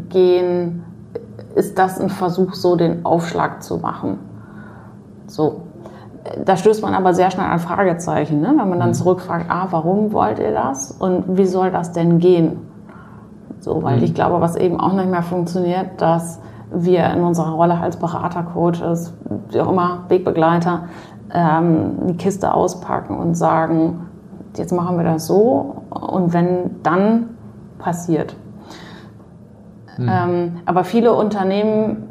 gehen, 0.09 0.85
ist 1.55 1.78
das 1.78 2.00
ein 2.00 2.09
Versuch, 2.09 2.55
so 2.55 2.76
den 2.76 3.05
Aufschlag 3.05 3.62
zu 3.62 3.78
machen. 3.78 4.19
So, 5.26 5.67
da 6.44 6.56
stößt 6.56 6.82
man 6.82 6.94
aber 6.94 7.14
sehr 7.14 7.30
schnell 7.30 7.47
an 7.47 7.58
Fragezeichen, 7.58 8.40
ne? 8.40 8.49
wenn 8.49 8.68
man 8.68 8.78
dann 8.78 8.90
mhm. 8.90 8.94
zurückfragt, 8.94 9.47
ah, 9.49 9.68
warum 9.70 10.12
wollt 10.12 10.38
ihr 10.38 10.52
das 10.52 10.92
und 10.92 11.37
wie 11.37 11.47
soll 11.47 11.70
das 11.70 11.92
denn 11.92 12.18
gehen? 12.18 12.58
So, 13.61 13.82
weil 13.82 13.99
mhm. 13.99 14.04
ich 14.04 14.14
glaube, 14.14 14.40
was 14.40 14.56
eben 14.56 14.78
auch 14.78 14.92
nicht 14.92 15.11
mehr 15.11 15.23
funktioniert, 15.23 16.00
dass 16.00 16.40
wir 16.70 17.06
in 17.11 17.23
unserer 17.23 17.52
Rolle 17.52 17.78
als 17.78 17.97
Berater, 17.97 18.42
Coaches, 18.42 19.14
wie 19.50 19.61
auch 19.61 19.70
immer, 19.70 20.04
Wegbegleiter, 20.08 20.85
ähm, 21.32 21.92
die 22.08 22.16
Kiste 22.16 22.52
auspacken 22.52 23.16
und 23.16 23.35
sagen, 23.35 24.06
jetzt 24.56 24.73
machen 24.73 24.97
wir 24.97 25.04
das 25.04 25.26
so 25.26 25.82
und 25.90 26.32
wenn 26.32 26.82
dann 26.82 27.30
passiert. 27.78 28.37
Mhm. 29.97 30.08
Ähm, 30.11 30.52
aber 30.66 30.85
viele 30.85 31.12
Unternehmen 31.14 32.08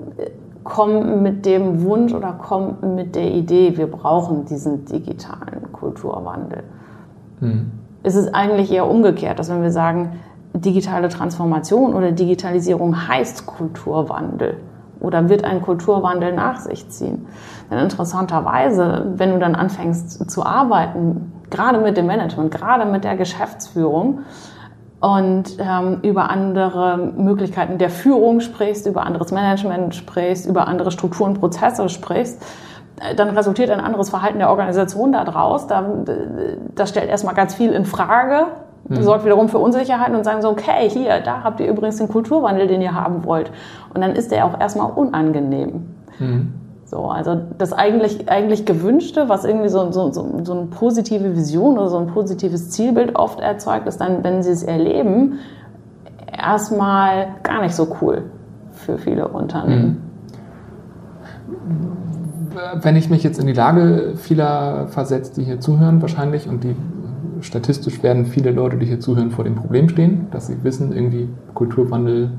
kommen 0.68 1.24
mit 1.24 1.46
dem 1.46 1.84
Wunsch 1.84 2.14
oder 2.14 2.34
kommen 2.34 2.96
mit 2.96 3.16
der 3.16 3.32
Idee, 3.32 3.78
wir 3.78 3.88
brauchen 3.88 4.46
diesen 4.46 4.86
digitalen 4.86 5.72
Kulturwandel. 5.72 6.64
Mhm. 7.40 7.72
Es 8.04 8.16
ist 8.16 8.34
eigentlich 8.36 8.72
eher 8.72 8.90
umgekehrt, 8.90 9.40
dass 9.40 9.50
wenn 9.50 9.62
wir 9.62 9.72
sagen, 9.72 10.20
digitale 10.54 11.10
Transformation 11.10 11.94
oder 11.94 12.12
Digitalisierung 12.12 13.08
heißt 13.08 13.46
Kulturwandel 13.46 14.58
oder 15.00 15.30
wird 15.30 15.44
ein 15.44 15.62
Kulturwandel 15.62 16.34
nach 16.34 16.60
sich 16.60 16.90
ziehen. 16.90 17.28
Denn 17.70 17.80
interessanterweise, 17.80 19.14
wenn 19.16 19.32
du 19.32 19.40
dann 19.40 19.56
anfängst 19.56 20.30
zu 20.30 20.46
arbeiten, 20.46 21.32
gerade 21.50 21.80
mit 21.80 21.98
dem 21.98 22.08
Management, 22.08 22.52
gerade 22.52 22.86
mit 22.86 23.04
der 23.04 23.16
Geschäftsführung, 23.16 24.20
und 25.00 25.58
ähm, 25.60 26.00
über 26.02 26.30
andere 26.30 26.98
Möglichkeiten 26.98 27.78
der 27.78 27.90
Führung 27.90 28.40
sprichst, 28.40 28.88
über 28.88 29.06
anderes 29.06 29.32
Management 29.32 29.94
sprichst, 29.94 30.48
über 30.48 30.68
andere 30.68 30.90
Strukturen, 30.92 31.36
Prozesse 31.36 31.88
sprichst, 31.90 32.44
äh, 33.00 33.14
dann 33.14 33.30
resultiert 33.30 33.70
ein 33.70 33.80
anderes 33.80 34.10
Verhalten 34.10 34.40
der 34.40 34.50
Organisation 34.50 35.12
daraus. 35.12 35.68
Da, 35.68 35.86
das 36.74 36.90
stellt 36.90 37.10
erstmal 37.10 37.36
ganz 37.36 37.54
viel 37.54 37.72
in 37.74 37.86
Frage, 37.86 38.48
mhm. 38.88 39.04
sorgt 39.04 39.24
wiederum 39.24 39.50
für 39.50 39.60
Unsicherheiten 39.60 40.16
und 40.16 40.24
sagen 40.24 40.42
so, 40.42 40.50
okay, 40.50 40.90
hier, 40.90 41.20
da 41.20 41.44
habt 41.44 41.60
ihr 41.60 41.68
übrigens 41.68 41.98
den 41.98 42.08
Kulturwandel, 42.08 42.68
den 42.68 42.82
ihr 42.82 42.96
haben 42.96 43.24
wollt. 43.24 43.52
Und 43.94 44.02
dann 44.02 44.14
ist 44.14 44.32
der 44.32 44.46
auch 44.46 44.60
erstmal 44.60 44.92
unangenehm. 44.92 45.86
Mhm. 46.18 46.54
So, 46.90 47.10
also 47.10 47.38
das 47.58 47.74
eigentlich, 47.74 48.30
eigentlich 48.30 48.66
Gewünschte, 48.66 49.28
was 49.28 49.44
irgendwie 49.44 49.68
so, 49.68 49.92
so, 49.92 50.10
so, 50.14 50.40
so 50.44 50.54
eine 50.54 50.68
positive 50.68 51.36
Vision 51.36 51.78
oder 51.78 51.90
so 51.90 51.98
ein 51.98 52.08
positives 52.08 52.70
Zielbild 52.70 53.18
oft 53.18 53.42
erzeugt, 53.42 53.88
ist 53.88 54.00
dann, 54.00 54.24
wenn 54.24 54.42
sie 54.42 54.52
es 54.52 54.64
erleben, 54.64 55.34
erstmal 56.32 57.28
gar 57.44 57.62
nicht 57.62 57.76
so 57.76 57.98
cool 58.02 58.24
für 58.72 58.98
viele 58.98 59.28
Unternehmen. 59.28 60.02
Mhm. 61.58 62.82
Wenn 62.82 62.96
ich 62.96 63.10
mich 63.10 63.22
jetzt 63.22 63.38
in 63.38 63.48
die 63.48 63.54
Lage 63.54 64.14
vieler 64.16 64.88
versetzt, 64.88 65.36
die 65.36 65.44
hier 65.44 65.60
zuhören 65.60 66.02
wahrscheinlich 66.02 66.48
und 66.48 66.64
die 66.64 66.76
statistisch 67.42 68.02
werden 68.02 68.26
viele 68.26 68.52
Leute, 68.52 68.78
die 68.78 68.86
hier 68.86 69.02
zuhören, 69.02 69.32
vor 69.32 69.44
dem 69.44 69.56
Problem 69.56 69.90
stehen, 69.90 70.28
dass 70.32 70.48
sie 70.48 70.64
wissen, 70.64 70.94
irgendwie 70.94 71.28
Kulturwandel 71.54 72.32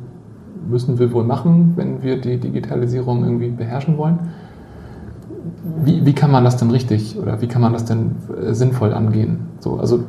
müssen 0.68 0.98
wir 0.98 1.12
wohl 1.12 1.24
machen, 1.24 1.74
wenn 1.76 2.02
wir 2.02 2.20
die 2.20 2.38
Digitalisierung 2.38 3.24
irgendwie 3.24 3.50
beherrschen 3.50 3.96
wollen. 3.96 4.18
Wie, 5.84 6.04
wie 6.04 6.12
kann 6.12 6.30
man 6.30 6.44
das 6.44 6.56
denn 6.56 6.70
richtig 6.70 7.18
oder 7.18 7.40
wie 7.40 7.46
kann 7.46 7.62
man 7.62 7.72
das 7.72 7.84
denn 7.84 8.16
äh, 8.40 8.54
sinnvoll 8.54 8.92
angehen? 8.92 9.48
So, 9.60 9.78
also 9.78 10.04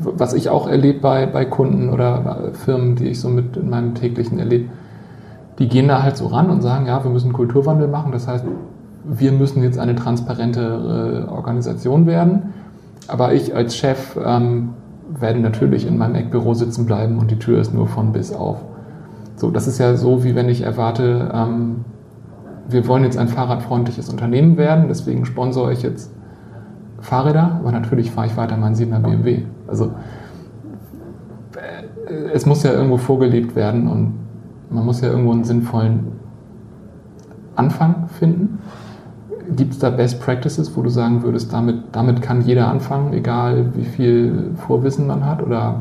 was 0.00 0.34
ich 0.34 0.48
auch 0.48 0.68
erlebe 0.68 1.00
bei, 1.00 1.26
bei 1.26 1.44
Kunden 1.44 1.90
oder 1.90 2.52
Firmen, 2.52 2.96
die 2.96 3.08
ich 3.08 3.20
so 3.20 3.28
mit 3.28 3.56
in 3.56 3.70
meinem 3.70 3.94
täglichen 3.94 4.38
erlebe, 4.38 4.70
die 5.58 5.68
gehen 5.68 5.88
da 5.88 6.02
halt 6.02 6.16
so 6.16 6.26
ran 6.26 6.50
und 6.50 6.62
sagen, 6.62 6.86
ja, 6.86 7.02
wir 7.02 7.10
müssen 7.10 7.32
Kulturwandel 7.32 7.88
machen. 7.88 8.12
Das 8.12 8.28
heißt, 8.28 8.44
wir 9.04 9.32
müssen 9.32 9.62
jetzt 9.62 9.78
eine 9.78 9.94
transparente 9.94 11.26
äh, 11.28 11.30
Organisation 11.30 12.06
werden. 12.06 12.54
Aber 13.08 13.32
ich 13.32 13.54
als 13.54 13.76
Chef 13.76 14.16
ähm, 14.22 14.70
werde 15.08 15.40
natürlich 15.40 15.86
in 15.86 15.98
meinem 15.98 16.14
Eckbüro 16.14 16.54
sitzen 16.54 16.86
bleiben 16.86 17.18
und 17.18 17.30
die 17.30 17.38
Tür 17.38 17.60
ist 17.60 17.72
nur 17.72 17.86
von 17.86 18.12
bis 18.12 18.32
auf. 18.32 18.58
So, 19.36 19.50
das 19.50 19.66
ist 19.66 19.78
ja 19.78 19.96
so, 19.96 20.24
wie 20.24 20.34
wenn 20.34 20.48
ich 20.48 20.62
erwarte, 20.62 21.30
ähm, 21.32 21.84
wir 22.68 22.86
wollen 22.86 23.04
jetzt 23.04 23.16
ein 23.16 23.28
fahrradfreundliches 23.28 24.08
Unternehmen 24.08 24.56
werden, 24.56 24.86
deswegen 24.88 25.24
sponsore 25.24 25.72
ich 25.72 25.82
jetzt 25.82 26.12
Fahrräder, 27.00 27.58
aber 27.60 27.72
natürlich 27.72 28.10
fahre 28.10 28.26
ich 28.26 28.36
weiter 28.36 28.56
meinen 28.56 28.74
7er 28.74 28.98
BMW. 29.00 29.42
Also 29.66 29.92
äh, 31.56 32.30
es 32.32 32.44
muss 32.44 32.62
ja 32.62 32.72
irgendwo 32.72 32.98
vorgelebt 32.98 33.56
werden 33.56 33.88
und 33.88 34.14
man 34.70 34.84
muss 34.84 35.00
ja 35.00 35.08
irgendwo 35.08 35.32
einen 35.32 35.44
sinnvollen 35.44 36.12
Anfang 37.56 38.08
finden. 38.18 38.58
Gibt 39.56 39.72
es 39.72 39.78
da 39.78 39.88
Best 39.88 40.20
Practices, 40.20 40.76
wo 40.76 40.82
du 40.82 40.90
sagen 40.90 41.22
würdest, 41.22 41.52
damit, 41.52 41.76
damit 41.92 42.20
kann 42.20 42.42
jeder 42.42 42.68
anfangen, 42.68 43.14
egal 43.14 43.72
wie 43.74 43.84
viel 43.84 44.50
Vorwissen 44.56 45.06
man 45.06 45.24
hat? 45.24 45.42
Oder 45.42 45.80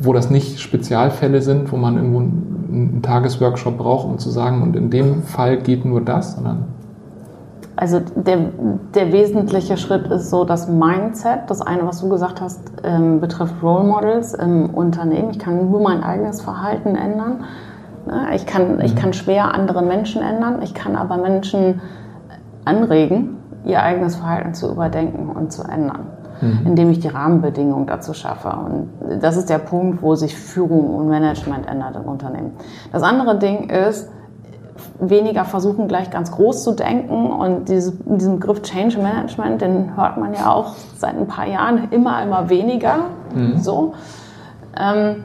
wo 0.00 0.12
das 0.14 0.30
nicht 0.30 0.60
Spezialfälle 0.60 1.42
sind, 1.42 1.70
wo 1.70 1.76
man 1.76 1.96
irgendwo 1.96 2.22
einen 2.72 3.02
Tagesworkshop 3.02 3.78
braucht, 3.78 4.06
um 4.06 4.18
zu 4.18 4.30
sagen, 4.30 4.62
und 4.62 4.76
in 4.76 4.90
dem 4.90 5.22
Fall 5.22 5.58
geht 5.58 5.84
nur 5.84 6.00
das, 6.00 6.34
sondern 6.34 6.64
also 7.74 8.00
der, 8.14 8.38
der 8.94 9.12
wesentliche 9.12 9.76
Schritt 9.76 10.06
ist 10.08 10.30
so 10.30 10.44
das 10.44 10.68
Mindset. 10.68 11.40
Das 11.48 11.62
eine, 11.62 11.86
was 11.86 12.00
du 12.00 12.08
gesagt 12.10 12.40
hast, 12.40 12.60
ähm, 12.84 13.18
betrifft 13.20 13.54
Role 13.62 13.84
Models 13.84 14.34
im 14.34 14.70
Unternehmen. 14.70 15.30
Ich 15.30 15.38
kann 15.38 15.70
nur 15.70 15.80
mein 15.80 16.04
eigenes 16.04 16.42
Verhalten 16.42 16.94
ändern. 16.94 17.44
Ne? 18.06 18.28
Ich 18.34 18.44
kann, 18.44 18.78
ich 18.80 18.94
mhm. 18.94 18.98
kann 18.98 19.12
schwer 19.14 19.54
andere 19.54 19.82
Menschen 19.82 20.22
ändern. 20.22 20.60
Ich 20.62 20.74
kann 20.74 20.96
aber 20.96 21.16
Menschen 21.16 21.80
anregen, 22.66 23.38
ihr 23.64 23.82
eigenes 23.82 24.16
Verhalten 24.16 24.52
zu 24.52 24.70
überdenken 24.70 25.30
und 25.30 25.50
zu 25.50 25.62
ändern 25.62 26.06
mhm. 26.42 26.66
indem 26.66 26.90
ich 26.90 27.00
die 27.00 27.08
Rahmenbedingungen 27.08 27.86
dazu 27.86 28.12
schaffe. 28.12 28.50
Und 28.50 29.22
das 29.22 29.36
ist 29.36 29.48
der 29.48 29.58
Punkt, 29.58 30.02
wo 30.02 30.14
sich 30.14 30.36
Führung 30.36 30.94
und 30.94 31.08
Management 31.08 31.66
ändert 31.66 31.96
im 31.96 32.04
Unternehmen. 32.04 32.52
Das 32.92 33.02
andere 33.02 33.38
Ding 33.38 33.70
ist, 33.70 34.10
weniger 35.00 35.44
versuchen, 35.44 35.88
gleich 35.88 36.10
ganz 36.10 36.32
groß 36.32 36.64
zu 36.64 36.72
denken. 36.72 37.30
Und 37.30 37.68
diese, 37.68 37.92
diesen 38.04 38.40
Begriff 38.40 38.62
Change 38.62 38.98
Management, 38.98 39.62
den 39.62 39.96
hört 39.96 40.18
man 40.18 40.34
ja 40.34 40.50
auch 40.52 40.74
seit 40.96 41.16
ein 41.16 41.26
paar 41.26 41.46
Jahren 41.46 41.88
immer, 41.90 42.22
immer 42.22 42.48
weniger. 42.48 42.96
Mhm. 43.34 43.58
So. 43.58 43.94
Ähm, 44.78 45.24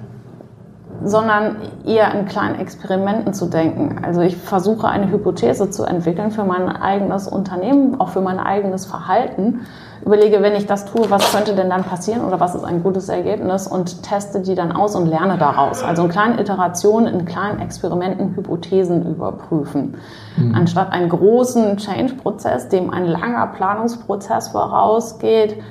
sondern 1.04 1.58
eher 1.86 2.14
in 2.14 2.26
kleinen 2.26 2.60
Experimenten 2.60 3.34
zu 3.34 3.48
denken. 3.48 4.04
Also 4.04 4.22
ich 4.22 4.38
versuche 4.38 4.88
eine 4.88 5.10
Hypothese 5.12 5.70
zu 5.70 5.84
entwickeln 5.84 6.32
für 6.32 6.44
mein 6.44 6.70
eigenes 6.70 7.28
Unternehmen, 7.28 8.00
auch 8.00 8.10
für 8.10 8.22
mein 8.22 8.40
eigenes 8.40 8.86
Verhalten. 8.86 9.62
Überlege, 10.06 10.42
wenn 10.42 10.56
ich 10.56 10.66
das 10.68 10.86
tue, 10.86 11.10
was 11.10 11.34
könnte 11.34 11.56
denn 11.56 11.70
dann 11.70 11.84
passieren 11.84 12.24
oder 12.24 12.40
was 12.40 12.56
ist 12.56 12.64
ein 12.64 12.84
gutes 12.84 13.10
Ergebnis 13.10 13.68
und 13.68 14.04
teste 14.04 14.42
die 14.42 14.56
dann 14.56 14.72
aus 14.72 14.96
und 14.96 15.08
lerne 15.08 15.38
daraus. 15.38 15.84
Also 15.84 16.04
in 16.04 16.10
kleinen 16.10 16.40
Iterationen, 16.40 17.14
in 17.14 17.26
kleinen 17.26 17.60
Experimenten 17.60 18.36
Hypothesen 18.36 19.06
überprüfen. 19.06 19.96
Mhm. 20.38 20.56
Anstatt 20.56 20.92
einen 20.92 21.10
großen 21.10 21.78
Change-Prozess, 21.78 22.70
dem 22.70 22.90
ein 22.92 23.06
langer 23.06 23.48
Planungsprozess 23.48 24.50
vorausgeht, 24.50 25.62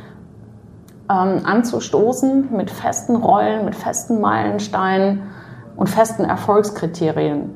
ähm, 1.10 1.40
anzustoßen 1.44 2.48
mit 2.56 2.70
festen 2.70 3.16
Rollen, 3.16 3.64
mit 3.64 3.75
festen 3.75 4.20
Meilensteinen 4.20 5.22
und 5.76 5.88
festen 5.88 6.25
Erfolgskriterien. 6.25 7.50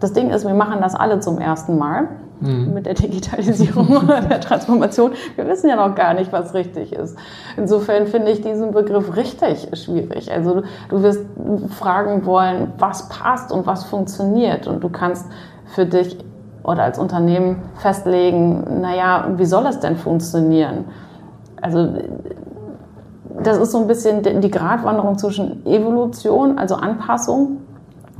Das 0.00 0.12
Ding 0.12 0.30
ist, 0.30 0.46
wir 0.46 0.54
machen 0.54 0.80
das 0.80 0.94
alle 0.94 1.20
zum 1.20 1.38
ersten 1.38 1.78
Mal. 1.78 2.08
mhm. 2.40 2.74
mit 2.74 2.86
der 2.86 2.94
Digitalisierung 2.94 3.96
oder 4.04 4.20
der 4.20 4.40
Transformation. 4.40 5.12
Wir 5.36 5.46
wissen 5.46 5.68
ja 5.68 5.76
noch 5.76 5.94
gar 5.94 6.14
nicht, 6.14 6.32
was 6.32 6.54
richtig 6.54 6.92
ist. 6.92 7.16
Insofern 7.56 8.06
finde 8.06 8.30
ich 8.30 8.40
diesen 8.40 8.72
Begriff 8.72 9.16
richtig 9.16 9.68
schwierig. 9.72 10.30
Also 10.30 10.62
du 10.88 11.02
wirst 11.02 11.24
fragen 11.70 12.26
wollen, 12.26 12.72
was 12.78 13.08
passt 13.08 13.52
und 13.52 13.66
was 13.66 13.84
funktioniert. 13.84 14.66
Und 14.66 14.82
du 14.82 14.88
kannst 14.88 15.26
für 15.66 15.86
dich 15.86 16.18
oder 16.62 16.82
als 16.82 16.98
Unternehmen 16.98 17.62
festlegen, 17.76 18.80
naja, 18.80 19.28
wie 19.36 19.44
soll 19.44 19.66
es 19.66 19.78
denn 19.78 19.96
funktionieren? 19.96 20.86
Also 21.62 21.88
das 23.46 23.58
ist 23.58 23.72
so 23.72 23.78
ein 23.78 23.86
bisschen 23.86 24.22
die 24.40 24.50
Gratwanderung 24.50 25.18
zwischen 25.18 25.64
Evolution, 25.66 26.58
also 26.58 26.74
Anpassung 26.74 27.58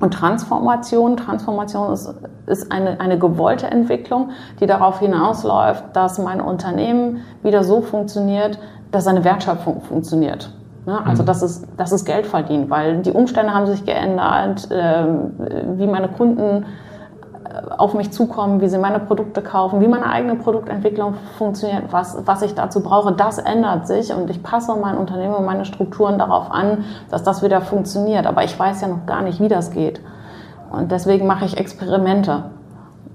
und 0.00 0.12
Transformation. 0.12 1.16
Transformation 1.16 1.92
ist, 1.92 2.14
ist 2.46 2.70
eine, 2.70 3.00
eine 3.00 3.18
gewollte 3.18 3.66
Entwicklung, 3.66 4.30
die 4.60 4.66
darauf 4.66 5.00
hinausläuft, 5.00 5.84
dass 5.94 6.18
mein 6.18 6.40
Unternehmen 6.40 7.22
wieder 7.42 7.64
so 7.64 7.80
funktioniert, 7.80 8.58
dass 8.90 9.04
seine 9.04 9.24
Wertschöpfung 9.24 9.80
funktioniert. 9.82 10.50
Ne? 10.86 11.04
Also 11.04 11.22
mhm. 11.22 11.26
das 11.26 11.42
ist, 11.42 11.66
das 11.76 11.92
ist 11.92 12.04
Geld 12.04 12.26
verdienen, 12.26 12.70
weil 12.70 13.02
die 13.02 13.10
Umstände 13.10 13.52
haben 13.52 13.66
sich 13.66 13.84
geändert, 13.84 14.70
äh, 14.70 15.04
wie 15.76 15.86
meine 15.86 16.08
Kunden 16.08 16.66
auf 17.78 17.94
mich 17.94 18.12
zukommen, 18.12 18.60
wie 18.60 18.68
sie 18.68 18.78
meine 18.78 19.00
Produkte 19.00 19.42
kaufen, 19.42 19.80
wie 19.80 19.88
meine 19.88 20.06
eigene 20.06 20.36
Produktentwicklung 20.36 21.14
funktioniert, 21.38 21.84
was, 21.90 22.18
was 22.24 22.42
ich 22.42 22.54
dazu 22.54 22.82
brauche, 22.82 23.12
das 23.12 23.38
ändert 23.38 23.86
sich 23.86 24.12
und 24.12 24.30
ich 24.30 24.42
passe 24.42 24.74
mein 24.76 24.96
Unternehmen 24.96 25.34
und 25.34 25.44
meine 25.44 25.64
Strukturen 25.64 26.18
darauf 26.18 26.50
an, 26.50 26.84
dass 27.10 27.22
das 27.22 27.42
wieder 27.42 27.60
funktioniert. 27.60 28.26
Aber 28.26 28.44
ich 28.44 28.58
weiß 28.58 28.80
ja 28.80 28.88
noch 28.88 29.06
gar 29.06 29.22
nicht, 29.22 29.40
wie 29.40 29.48
das 29.48 29.70
geht. 29.70 30.00
Und 30.70 30.90
deswegen 30.92 31.26
mache 31.26 31.44
ich 31.44 31.56
Experimente, 31.56 32.44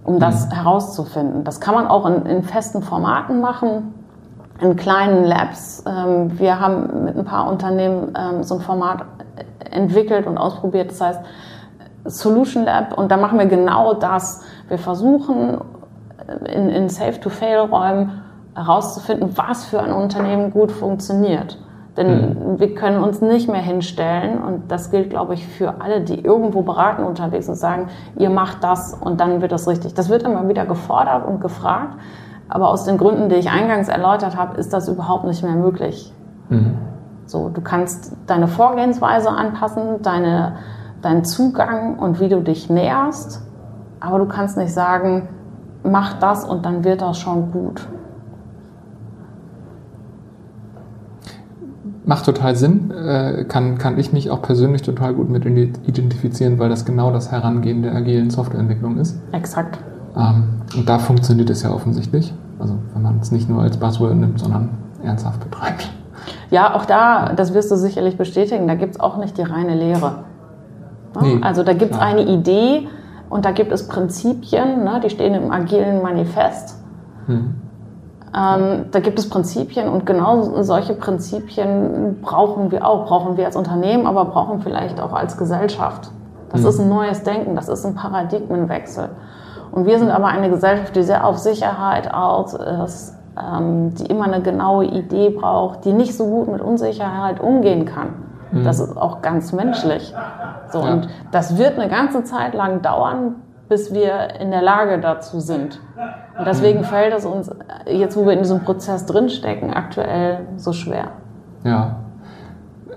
um 0.04 0.20
das 0.20 0.48
mhm. 0.48 0.52
herauszufinden. 0.52 1.44
Das 1.44 1.60
kann 1.60 1.76
man 1.76 1.88
auch 1.88 2.06
in, 2.06 2.26
in 2.26 2.44
festen 2.44 2.82
Formaten 2.82 3.42
machen, 3.42 3.94
in 4.60 4.76
kleinen 4.76 5.24
Labs. 5.24 5.84
Ähm, 5.88 6.40
wir 6.40 6.60
haben 6.60 7.06
mit 7.06 7.18
ein 7.18 7.26
paar 7.26 7.50
Unternehmen 7.50 8.14
ähm, 8.18 8.44
so 8.44 8.56
ein 8.56 8.62
Format 8.62 9.06
entwickelt 9.70 10.28
und 10.28 10.38
ausprobiert. 10.38 10.92
Das 10.92 11.02
heißt, 11.02 11.20
Solution 12.06 12.66
Lab 12.66 12.98
und 12.98 13.12
da 13.12 13.18
machen 13.18 13.38
wir 13.40 13.46
genau 13.46 13.94
das. 13.94 14.44
Wir 14.68 14.78
versuchen 14.78 15.60
in, 16.46 16.70
in 16.70 16.90
Safe-to-Fail-Räumen 16.90 18.22
herauszufinden, 18.56 19.38
was 19.38 19.66
für 19.66 19.82
ein 19.82 19.92
Unternehmen 19.92 20.52
gut 20.52 20.72
funktioniert. 20.72 21.58
Denn 21.98 22.54
mhm. 22.54 22.60
wir 22.60 22.74
können 22.74 23.04
uns 23.04 23.22
nicht 23.22 23.50
mehr 23.50 23.62
hinstellen 23.62 24.42
und 24.42 24.72
das 24.72 24.92
gilt, 24.92 25.10
glaube 25.10 25.34
ich, 25.34 25.46
für 25.46 25.82
alle, 25.82 26.02
die 26.02 26.24
irgendwo 26.24 26.62
beraten 26.62 27.04
unterwegs 27.04 27.50
und 27.50 27.56
sagen, 27.56 27.90
ihr 28.18 28.30
macht 28.30 28.64
das 28.64 28.94
und 28.94 29.20
dann 29.20 29.42
wird 29.42 29.52
das 29.52 29.68
richtig. 29.68 29.94
Das 29.94 30.10
wird 30.10 30.24
immer 30.24 30.48
wieder 30.48 30.66
gefordert 30.66 31.28
und 31.28 31.42
gefragt, 31.42 31.98
aber 32.48 32.70
aus 32.70 32.86
den 32.86 32.98
Gründen, 32.98 33.30
die 33.30 33.36
ich 33.36 33.50
eingangs 33.50 33.90
erläutert 33.90 34.38
habe, 34.38 34.58
ist 34.58 34.74
das 34.74 34.88
überhaupt 34.88 35.26
nicht 35.26 35.44
mehr 35.44 35.56
möglich. 35.56 36.14
Mhm. 36.50 36.78
So, 37.26 37.50
du 37.50 37.62
kannst 37.62 38.14
deine 38.26 38.48
Vorgehensweise 38.48 39.30
anpassen, 39.30 40.02
deine 40.02 40.56
deinen 41.02 41.26
Zugang 41.26 41.98
und 41.98 42.20
wie 42.20 42.30
du 42.30 42.42
dich 42.42 42.70
näherst, 42.70 43.42
aber 44.00 44.20
du 44.20 44.26
kannst 44.26 44.58
nicht 44.58 44.74
sagen, 44.74 45.30
mach 45.84 46.20
das 46.20 46.44
und 46.44 46.66
dann 46.66 46.84
wird 46.84 47.02
das 47.02 47.18
schon 47.18 47.52
gut. 47.52 47.88
Macht 52.04 52.26
total 52.26 52.56
Sinn, 52.56 52.92
äh, 52.92 53.46
kann, 53.46 53.78
kann 53.78 53.98
ich 53.98 54.12
mich 54.12 54.32
auch 54.32 54.42
persönlich 54.42 54.82
total 54.82 55.14
gut 55.14 55.30
mit 55.30 55.46
identifizieren, 55.46 56.60
weil 56.60 56.68
das 56.70 56.84
genau 56.84 57.12
das 57.12 57.32
Herangehen 57.32 57.84
der 57.84 57.94
agilen 57.94 58.32
Softwareentwicklung 58.32 58.98
ist. 58.98 59.20
Exakt. 59.32 59.80
Ähm, 60.18 60.44
und 60.76 60.90
da 60.90 61.00
funktioniert 61.00 61.50
es 61.50 61.64
ja 61.64 61.72
offensichtlich. 61.72 62.34
Also 62.60 62.76
wenn 62.94 63.02
man 63.02 63.20
es 63.20 63.32
nicht 63.32 63.50
nur 63.50 63.62
als 63.62 63.78
Buzzword 63.78 64.16
nimmt, 64.16 64.40
sondern 64.40 64.70
ernsthaft 65.04 65.40
betreibt. 65.40 65.90
Ja, 66.50 66.76
auch 66.76 66.86
da, 66.86 67.34
das 67.34 67.54
wirst 67.54 67.72
du 67.72 67.76
sicherlich 67.76 68.18
bestätigen, 68.18 68.68
da 68.68 68.76
gibt 68.76 68.96
es 68.96 69.00
auch 69.00 69.18
nicht 69.18 69.38
die 69.38 69.44
reine 69.44 69.76
Lehre. 69.76 70.26
Ne? 71.16 71.22
Nee, 71.22 71.40
also 71.42 71.64
da 71.64 71.74
gibt 71.74 71.94
es 71.94 72.00
eine 72.00 72.22
Idee 72.22 72.88
und 73.30 73.46
da 73.46 73.52
gibt 73.52 73.72
es 73.72 73.88
Prinzipien, 73.88 74.84
ne? 74.84 75.02
die 75.04 75.10
stehen 75.10 75.34
im 75.34 75.52
agilen 75.52 76.02
Manifest. 76.02 76.78
Hm. 77.28 77.56
Ähm, 78.34 78.86
da 78.92 79.00
gibt 79.02 79.20
es 79.20 79.30
Prinzipien 79.30 79.90
und 79.90 80.06
genau 80.06 80.64
solche 80.64 80.94
Prinzipien 80.94 82.20
brauchen 82.22 82.72
wir 82.72 82.88
auch, 82.88 83.06
brauchen 83.06 83.36
wir 83.36 83.46
als 83.46 83.58
Unternehmen, 83.58 84.08
aber 84.08 84.26
brauchen 84.26 84.62
vielleicht 84.62 85.02
auch 85.02 85.12
als 85.12 85.38
Gesellschaft. 85.38 86.12
Das 86.50 86.62
hm. 86.62 86.70
ist 86.70 86.80
ein 86.80 86.90
neues 86.90 87.24
Denken, 87.24 87.56
das 87.56 87.68
ist 87.68 87.86
ein 87.86 87.96
Paradigmenwechsel. 87.96 89.10
Und 89.72 89.86
wir 89.86 90.00
sind 90.00 90.12
aber 90.12 90.28
eine 90.28 90.50
Gesellschaft, 90.50 90.96
die 90.96 91.04
sehr 91.04 91.26
auf 91.26 91.38
Sicherheit 91.38 92.14
aus 92.14 92.54
ist, 92.54 93.16
ähm, 93.40 93.94
die 93.96 94.06
immer 94.06 94.26
eine 94.26 94.42
genaue 94.42 94.86
Idee 94.86 95.30
braucht, 95.30 95.86
die 95.86 95.94
nicht 95.94 96.16
so 96.16 96.26
gut 96.26 96.52
mit 96.52 96.62
Unsicherheit 96.62 97.40
umgehen 97.40 97.86
kann. 97.86 98.31
Mhm. 98.52 98.64
Das 98.64 98.80
ist 98.80 98.96
auch 98.98 99.22
ganz 99.22 99.54
menschlich. 99.54 100.14
So, 100.72 100.80
ja. 100.80 100.94
Und 100.94 101.10
das 101.32 101.58
wird 101.58 101.78
eine 101.78 101.90
ganze 101.90 102.24
Zeit 102.24 102.54
lang 102.54 102.82
dauern, 102.82 103.36
bis 103.70 103.94
wir 103.94 104.40
in 104.40 104.52
der 104.52 104.62
Lage 104.62 105.00
dazu 105.00 105.40
sind. 105.40 105.80
Und 106.38 106.46
deswegen 106.46 106.80
mhm. 106.80 106.86
fällt 106.86 107.14
es 107.14 107.26
uns, 107.26 107.50
jetzt 107.88 108.18
wo 108.18 108.26
wir 108.26 108.34
in 108.34 108.40
diesem 108.40 108.62
Prozess 108.62 109.06
drinstecken, 109.06 109.74
aktuell 109.74 110.48
so 110.58 110.74
schwer. 110.74 111.10
Ja. 111.64 111.98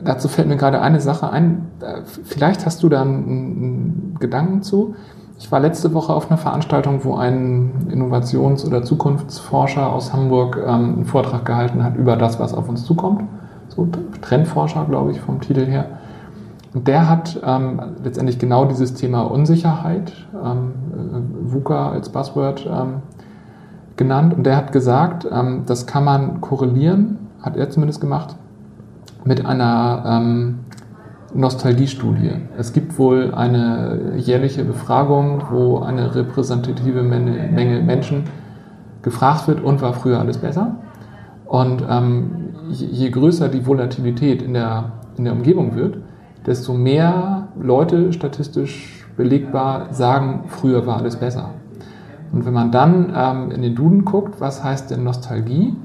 Dazu 0.03 0.29
fällt 0.29 0.49
mir 0.49 0.57
gerade 0.57 0.81
eine 0.81 1.01
Sache 1.01 1.31
ein. 1.31 1.71
Vielleicht 2.25 2.67
hast 2.67 2.83
du 2.83 2.89
da 2.89 3.03
einen 3.03 4.17
Gedanken 4.19 4.63
zu. 4.63 4.97
Ich 5.39 5.51
war 5.51 5.61
letzte 5.61 5.95
Woche 5.95 6.13
auf 6.13 6.31
einer 6.31 6.39
Veranstaltung, 6.39 7.05
wo 7.05 7.17
ein 7.17 7.89
Innovations- 7.91 8.67
oder 8.67 8.83
Zukunftsforscher 8.83 9.93
aus 9.93 10.13
Hamburg 10.13 10.57
ähm, 10.57 10.95
einen 10.97 11.05
Vortrag 11.05 11.45
gehalten 11.45 11.83
hat 11.83 11.97
über 11.97 12.17
das, 12.17 12.39
was 12.39 12.55
auf 12.55 12.69
uns 12.69 12.85
zukommt 12.85 13.25
so 13.75 13.89
Trendforscher, 14.21 14.87
glaube 14.89 15.13
ich, 15.13 15.21
vom 15.21 15.41
Titel 15.41 15.67
her. 15.67 15.87
Und 16.75 16.89
der 16.89 17.09
hat 17.09 17.41
ähm, 17.45 17.81
letztendlich 18.03 18.39
genau 18.39 18.65
dieses 18.65 18.95
Thema 18.95 19.23
Unsicherheit, 19.23 20.13
ähm, 20.35 20.73
äh, 20.93 21.53
VUCA 21.53 21.93
als 21.93 22.09
Buzzword 22.09 22.67
ähm, 22.67 22.95
genannt. 23.97 24.35
Und 24.35 24.45
der 24.45 24.57
hat 24.57 24.73
gesagt, 24.73 25.27
ähm, 25.31 25.63
das 25.67 25.87
kann 25.87 26.05
man 26.05 26.41
korrelieren, 26.41 27.19
hat 27.41 27.57
er 27.57 27.71
zumindest 27.71 28.01
gemacht, 28.01 28.35
mit 29.25 29.47
einer 29.47 30.03
ähm, 30.05 30.59
Nostalgiestudie. 31.33 32.33
Es 32.59 32.73
gibt 32.73 32.99
wohl 32.99 33.35
eine 33.35 34.15
jährliche 34.17 34.65
Befragung, 34.65 35.43
wo 35.51 35.79
eine 35.79 36.15
repräsentative 36.15 37.03
Menge, 37.03 37.51
Menge 37.53 37.81
Menschen 37.83 38.25
gefragt 39.03 39.47
wird, 39.47 39.63
und 39.63 39.81
war 39.81 39.93
früher 39.93 40.19
alles 40.19 40.39
besser? 40.39 40.77
Und 41.47 41.85
ähm, 41.89 42.44
je 42.71 43.11
größer 43.11 43.49
die 43.49 43.67
Volatilität 43.67 44.43
in 44.43 44.55
der, 44.55 44.93
in 45.17 45.25
der 45.25 45.33
Umgebung 45.33 45.75
wird, 45.77 45.99
desto 46.47 46.75
mehr 46.75 47.49
Leute 47.61 48.13
statistisch 48.13 49.07
belegbar 49.17 49.93
sagen, 49.93 50.45
früher 50.49 50.87
war 50.87 50.99
alles 50.99 51.17
besser. 51.17 51.51
Und 52.33 52.45
wenn 52.45 52.53
man 52.53 52.73
dann 52.73 53.13
ähm, 53.17 53.51
in 53.51 53.63
den 53.63 53.75
Duden 53.75 54.05
guckt, 54.05 54.41
was 54.41 54.65
heißt 54.65 54.91
denn 54.91 55.05
Nostalgie, 55.05 55.77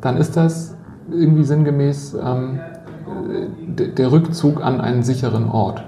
dann 0.00 0.16
ist 0.16 0.36
das 0.36 0.76
irgendwie 1.10 1.44
sinngemäß 1.44 2.14
ähm, 2.14 2.60
der 3.68 4.12
Rückzug 4.12 4.64
an 4.64 4.80
einen 4.80 5.02
sicheren 5.02 5.48
Ort. 5.48 5.84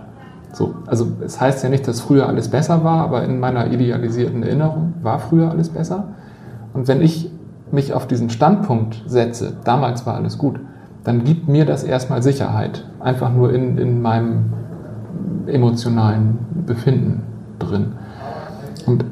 So, 0.52 0.74
also 0.86 1.06
es 1.24 1.40
heißt 1.40 1.62
ja 1.62 1.70
nicht, 1.70 1.86
dass 1.86 2.00
früher 2.00 2.26
alles 2.28 2.48
besser 2.48 2.82
war, 2.82 3.04
aber 3.04 3.24
in 3.24 3.38
meiner 3.40 3.70
idealisierten 3.70 4.42
Erinnerung 4.42 4.94
war 5.02 5.18
früher 5.20 5.50
alles 5.50 5.68
besser. 5.68 6.08
Und 6.74 6.88
wenn 6.88 7.00
ich 7.00 7.30
mich 7.72 7.92
auf 7.92 8.06
diesen 8.06 8.30
Standpunkt 8.30 9.02
setze, 9.06 9.56
damals 9.64 10.06
war 10.06 10.14
alles 10.14 10.38
gut, 10.38 10.61
dann 11.04 11.24
gibt 11.24 11.48
mir 11.48 11.64
das 11.64 11.83
erstmal 11.83 12.22
Sicherheit. 12.22 12.85
Einfach 13.00 13.33
nur 13.33 13.52
in, 13.52 13.78
in 13.78 14.02
meinem 14.02 14.52
emotionalen 15.46 16.38
Befinden 16.66 17.22
drin. 17.59 17.92
Und 18.87 19.04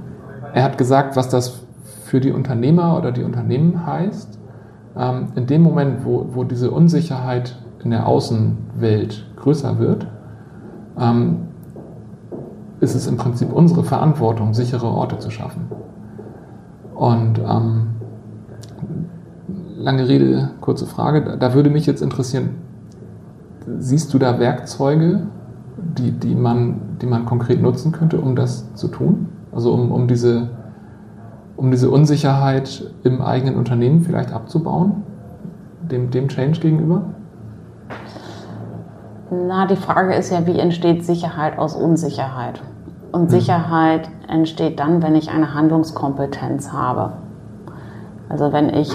er 0.52 0.64
hat 0.64 0.78
gesagt, 0.78 1.16
was 1.16 1.28
das 1.28 1.60
für 2.04 2.20
die 2.20 2.32
Unternehmer 2.32 2.96
oder 2.96 3.12
die 3.12 3.22
Unternehmen 3.22 3.86
heißt. 3.86 4.38
Ähm, 4.96 5.28
in 5.34 5.46
dem 5.46 5.62
Moment, 5.62 6.04
wo, 6.04 6.26
wo 6.32 6.44
diese 6.44 6.70
Unsicherheit 6.70 7.56
in 7.84 7.90
der 7.90 8.06
Außenwelt 8.06 9.26
größer 9.36 9.78
wird, 9.78 10.06
ähm, 10.98 11.48
ist 12.80 12.94
es 12.94 13.06
im 13.06 13.16
Prinzip 13.16 13.52
unsere 13.52 13.84
Verantwortung, 13.84 14.54
sichere 14.54 14.86
Orte 14.86 15.18
zu 15.18 15.30
schaffen. 15.30 15.66
Und 16.94 17.38
ähm, 17.38 17.88
lange 19.88 20.06
Rede, 20.06 20.50
kurze 20.60 20.84
Frage. 20.84 21.38
Da 21.38 21.54
würde 21.54 21.70
mich 21.70 21.86
jetzt 21.86 22.02
interessieren, 22.02 22.50
siehst 23.78 24.12
du 24.12 24.18
da 24.18 24.38
Werkzeuge, 24.38 25.28
die, 25.78 26.10
die, 26.10 26.34
man, 26.34 26.98
die 27.00 27.06
man 27.06 27.24
konkret 27.24 27.62
nutzen 27.62 27.90
könnte, 27.90 28.20
um 28.20 28.36
das 28.36 28.74
zu 28.74 28.88
tun? 28.88 29.28
Also 29.50 29.72
um, 29.72 29.90
um, 29.90 30.06
diese, 30.06 30.50
um 31.56 31.70
diese 31.70 31.90
Unsicherheit 31.90 32.92
im 33.02 33.22
eigenen 33.22 33.56
Unternehmen 33.56 34.02
vielleicht 34.02 34.30
abzubauen, 34.30 35.04
dem, 35.90 36.10
dem 36.10 36.28
Change 36.28 36.60
gegenüber? 36.60 37.04
Na, 39.30 39.66
die 39.66 39.76
Frage 39.76 40.14
ist 40.14 40.30
ja, 40.30 40.46
wie 40.46 40.58
entsteht 40.58 41.02
Sicherheit 41.02 41.58
aus 41.58 41.74
Unsicherheit? 41.74 42.60
Und 43.10 43.22
mhm. 43.22 43.28
Sicherheit 43.30 44.10
entsteht 44.28 44.80
dann, 44.80 45.02
wenn 45.02 45.14
ich 45.14 45.30
eine 45.30 45.54
Handlungskompetenz 45.54 46.74
habe. 46.74 47.14
Also 48.28 48.52
wenn 48.52 48.68
ich 48.68 48.94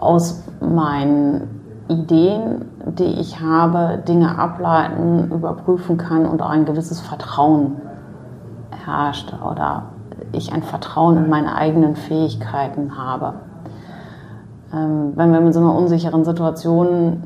aus 0.00 0.42
meinen 0.60 1.60
Ideen, 1.88 2.66
die 2.86 3.20
ich 3.20 3.40
habe, 3.40 4.02
Dinge 4.06 4.38
ableiten, 4.38 5.30
überprüfen 5.30 5.96
kann 5.96 6.26
und 6.26 6.40
auch 6.42 6.50
ein 6.50 6.64
gewisses 6.64 7.00
Vertrauen 7.00 7.76
herrscht 8.84 9.32
oder 9.44 9.84
ich 10.32 10.52
ein 10.52 10.62
Vertrauen 10.62 11.16
in 11.16 11.28
meine 11.28 11.54
eigenen 11.56 11.96
Fähigkeiten 11.96 12.96
habe. 12.96 13.34
Ähm, 14.72 15.12
wenn 15.16 15.32
wir 15.32 15.40
mit 15.40 15.52
so 15.52 15.60
einer 15.60 15.74
unsicheren 15.74 16.24
Situation 16.24 17.24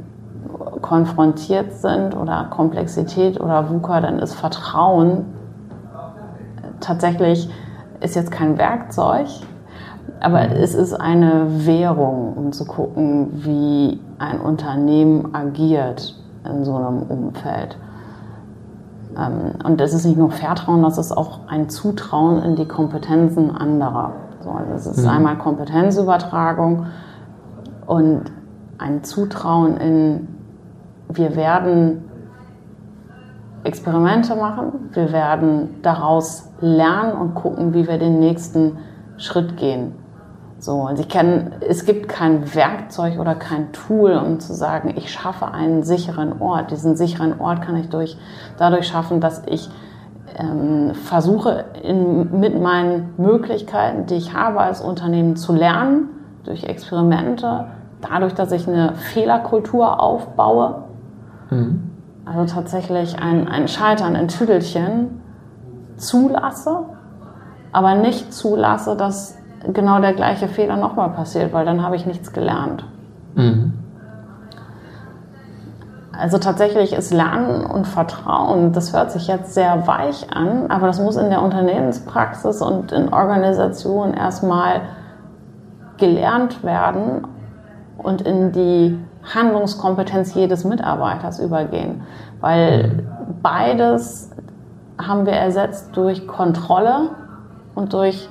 konfrontiert 0.81 1.73
sind 1.73 2.17
oder 2.17 2.47
Komplexität 2.51 3.41
oder 3.41 3.71
VUCA, 3.71 4.01
dann 4.01 4.19
ist 4.19 4.35
Vertrauen 4.35 5.27
tatsächlich 6.85 7.49
ist 8.01 8.15
jetzt 8.15 8.31
kein 8.31 8.59
Werkzeug, 8.59 9.27
aber 10.25 10.51
es 10.53 10.75
ist 10.75 10.95
eine 10.95 11.67
Währung, 11.67 12.33
um 12.35 12.53
zu 12.53 12.65
gucken, 12.65 13.29
wie 13.45 14.01
ein 14.19 14.41
Unternehmen 14.41 15.35
agiert 15.35 16.15
in 16.49 16.65
so 16.65 16.77
einem 16.77 17.03
Umfeld. 17.03 17.77
Ähm, 19.19 19.53
und 19.63 19.81
das 19.81 19.93
ist 19.93 20.07
nicht 20.07 20.17
nur 20.17 20.31
Vertrauen, 20.31 20.83
das 20.83 20.97
ist 20.97 21.13
auch 21.13 21.41
ein 21.49 21.69
Zutrauen 21.69 22.43
in 22.43 22.57
die 22.57 22.67
Kompetenzen 22.67 23.51
anderer. 23.51 24.13
das 24.71 24.87
ist 24.87 25.03
mhm. 25.03 25.11
einmal 25.11 25.37
Kompetenzübertragung 25.37 26.87
und 27.87 28.23
ein 28.79 29.05
Zutrauen 29.05 29.77
in, 29.77 30.29
wir 31.11 31.37
werden 31.37 32.05
Experimente 33.63 34.37
machen, 34.37 34.89
wir 34.93 35.13
werden 35.13 35.83
daraus 35.83 36.51
lernen 36.61 37.13
und 37.13 37.35
gucken, 37.35 37.75
wie 37.75 37.87
wir 37.87 37.99
den 37.99 38.21
nächsten 38.21 38.79
Schritt 39.19 39.59
gehen. 39.59 40.04
So, 40.65 40.77
und 40.77 40.99
ich 40.99 41.11
kann, 41.11 41.53
es 41.61 41.85
gibt 41.85 42.09
kein 42.09 42.55
Werkzeug 42.55 43.19
oder 43.19 43.35
kein 43.35 43.71
Tool, 43.73 44.13
um 44.13 44.41
zu 44.41 44.55
sagen, 44.55 44.95
ich 44.97 45.13
schaffe 45.13 45.53
einen 45.53 45.83
sicheren 45.83 46.41
Ort. 46.41 46.71
Diesen 46.71 46.97
sicheren 46.97 47.39
Ort 47.39 47.61
kann 47.61 47.77
ich 47.77 47.91
durch, 47.91 48.17
dadurch 48.57 48.87
schaffen, 48.87 49.21
dass 49.21 49.43
ich 49.45 49.69
ähm, 50.39 50.95
versuche, 50.95 51.67
in, 51.83 52.41
mit 52.41 52.59
meinen 52.59 53.13
Möglichkeiten, 53.19 54.07
die 54.07 54.15
ich 54.15 54.33
habe 54.33 54.59
als 54.61 54.81
Unternehmen, 54.81 55.37
zu 55.37 55.53
lernen, 55.53 56.09
durch 56.45 56.65
Experimente, 56.65 57.67
dadurch, 58.01 58.33
dass 58.33 58.51
ich 58.51 58.67
eine 58.67 58.95
Fehlerkultur 58.95 60.01
aufbaue. 60.01 60.85
Mhm. 61.51 61.91
Also 62.25 62.55
tatsächlich 62.55 63.19
ein, 63.21 63.49
ein 63.49 63.69
Scheitern 63.69 64.15
in 64.15 64.29
Tüdelchen 64.29 65.21
zulasse, 65.99 66.85
aber 67.71 67.97
nicht 67.97 68.33
zulasse, 68.33 68.97
dass 68.97 69.37
genau 69.73 70.01
der 70.01 70.13
gleiche 70.13 70.49
Fehler 70.49 70.77
nochmal 70.77 71.11
passiert, 71.11 71.53
weil 71.53 71.65
dann 71.65 71.83
habe 71.83 71.97
ich 71.97 72.07
nichts 72.07 72.33
gelernt. 72.33 72.85
Mhm. 73.35 73.73
Also 76.17 76.39
tatsächlich 76.39 76.93
ist 76.93 77.13
Lernen 77.13 77.67
und 77.67 77.89
Vertrauen, 77.89 78.73
das 78.73 78.93
hört 78.93 79.11
sich 79.11 79.27
jetzt 79.27 79.53
sehr 79.53 79.87
weich 79.89 80.33
an, 80.33 80.71
aber 80.71 80.87
das 80.87 81.01
muss 81.01 81.17
in 81.17 81.29
der 81.29 81.43
Unternehmenspraxis 81.43 82.63
und 82.63 82.93
in 82.93 83.13
Organisationen 83.13 84.15
erstmal 84.15 84.83
gelernt 85.97 86.63
werden 86.63 87.27
und 87.99 88.23
in 88.23 88.53
die 88.53 88.99
Handlungskompetenz 89.35 90.35
jedes 90.35 90.65
Mitarbeiters 90.65 91.41
übergehen. 91.41 92.03
Weil 92.41 93.05
beides 93.43 94.31
haben 94.99 95.27
wir 95.27 95.33
ersetzt 95.33 95.97
durch 95.97 96.27
Kontrolle 96.29 97.11
und 97.75 97.93
durch 97.93 98.29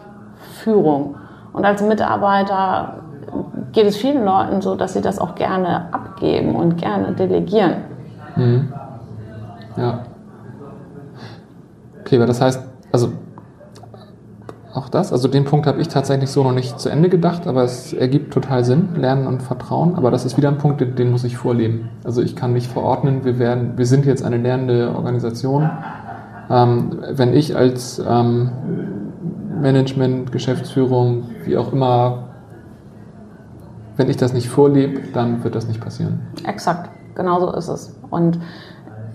Führung. 0.62 1.16
Und 1.54 1.66
als 1.66 1.82
Mitarbeiter 1.82 3.04
geht 3.72 3.86
es 3.86 3.98
vielen 3.98 4.26
Leuten 4.26 4.62
so, 4.62 4.76
dass 4.76 4.94
sie 4.94 5.02
das 5.02 5.20
auch 5.20 5.36
gerne 5.36 5.94
abgeben 5.94 6.56
und 6.56 6.78
gerne 6.78 7.14
delegieren. 7.14 7.76
Mhm. 8.36 8.74
Ja. 9.78 10.00
Okay, 12.02 12.18
aber 12.18 12.26
das 12.26 12.42
heißt, 12.42 12.62
also 12.92 13.14
auch 14.74 14.90
das, 14.90 15.12
also 15.12 15.28
den 15.28 15.46
Punkt 15.46 15.68
habe 15.68 15.80
ich 15.82 15.88
tatsächlich 15.88 16.32
so 16.32 16.44
noch 16.44 16.52
nicht 16.52 16.80
zu 16.80 16.90
Ende 16.90 17.10
gedacht, 17.10 17.46
aber 17.46 17.64
es 17.64 17.94
ergibt 17.94 18.34
total 18.34 18.66
Sinn, 18.66 18.90
Lernen 18.96 19.28
und 19.28 19.44
Vertrauen. 19.44 19.96
Aber 19.96 20.10
das 20.10 20.26
ist 20.26 20.36
wieder 20.36 20.50
ein 20.50 20.58
Punkt, 20.58 20.82
den, 20.82 20.96
den 20.96 21.12
muss 21.12 21.24
ich 21.24 21.38
vorleben. 21.38 21.90
Also 22.04 22.24
ich 22.24 22.36
kann 22.36 22.54
nicht 22.54 22.72
verordnen, 22.72 23.24
wir 23.24 23.38
werden, 23.38 23.74
wir 23.78 23.86
sind 23.86 24.06
jetzt 24.06 24.24
eine 24.24 24.38
lernende 24.38 24.94
Organisation. 24.96 25.70
Ähm, 26.50 27.04
wenn 27.12 27.34
ich 27.34 27.56
als 27.56 28.02
ähm, 28.08 28.50
Management, 29.64 30.32
Geschäftsführung, 30.34 31.24
wie 31.46 31.58
auch 31.58 31.72
immer, 31.72 32.26
wenn 33.96 34.10
ich 34.10 34.18
das 34.18 34.34
nicht 34.34 34.50
vorlebe, 34.50 35.02
dann 35.14 35.44
wird 35.44 35.56
das 35.56 35.68
nicht 35.68 35.80
passieren. 35.80 36.20
Exakt, 36.46 36.90
genau 37.16 37.40
so 37.40 37.54
ist 37.54 37.70
es. 37.70 37.96
Und 38.12 38.40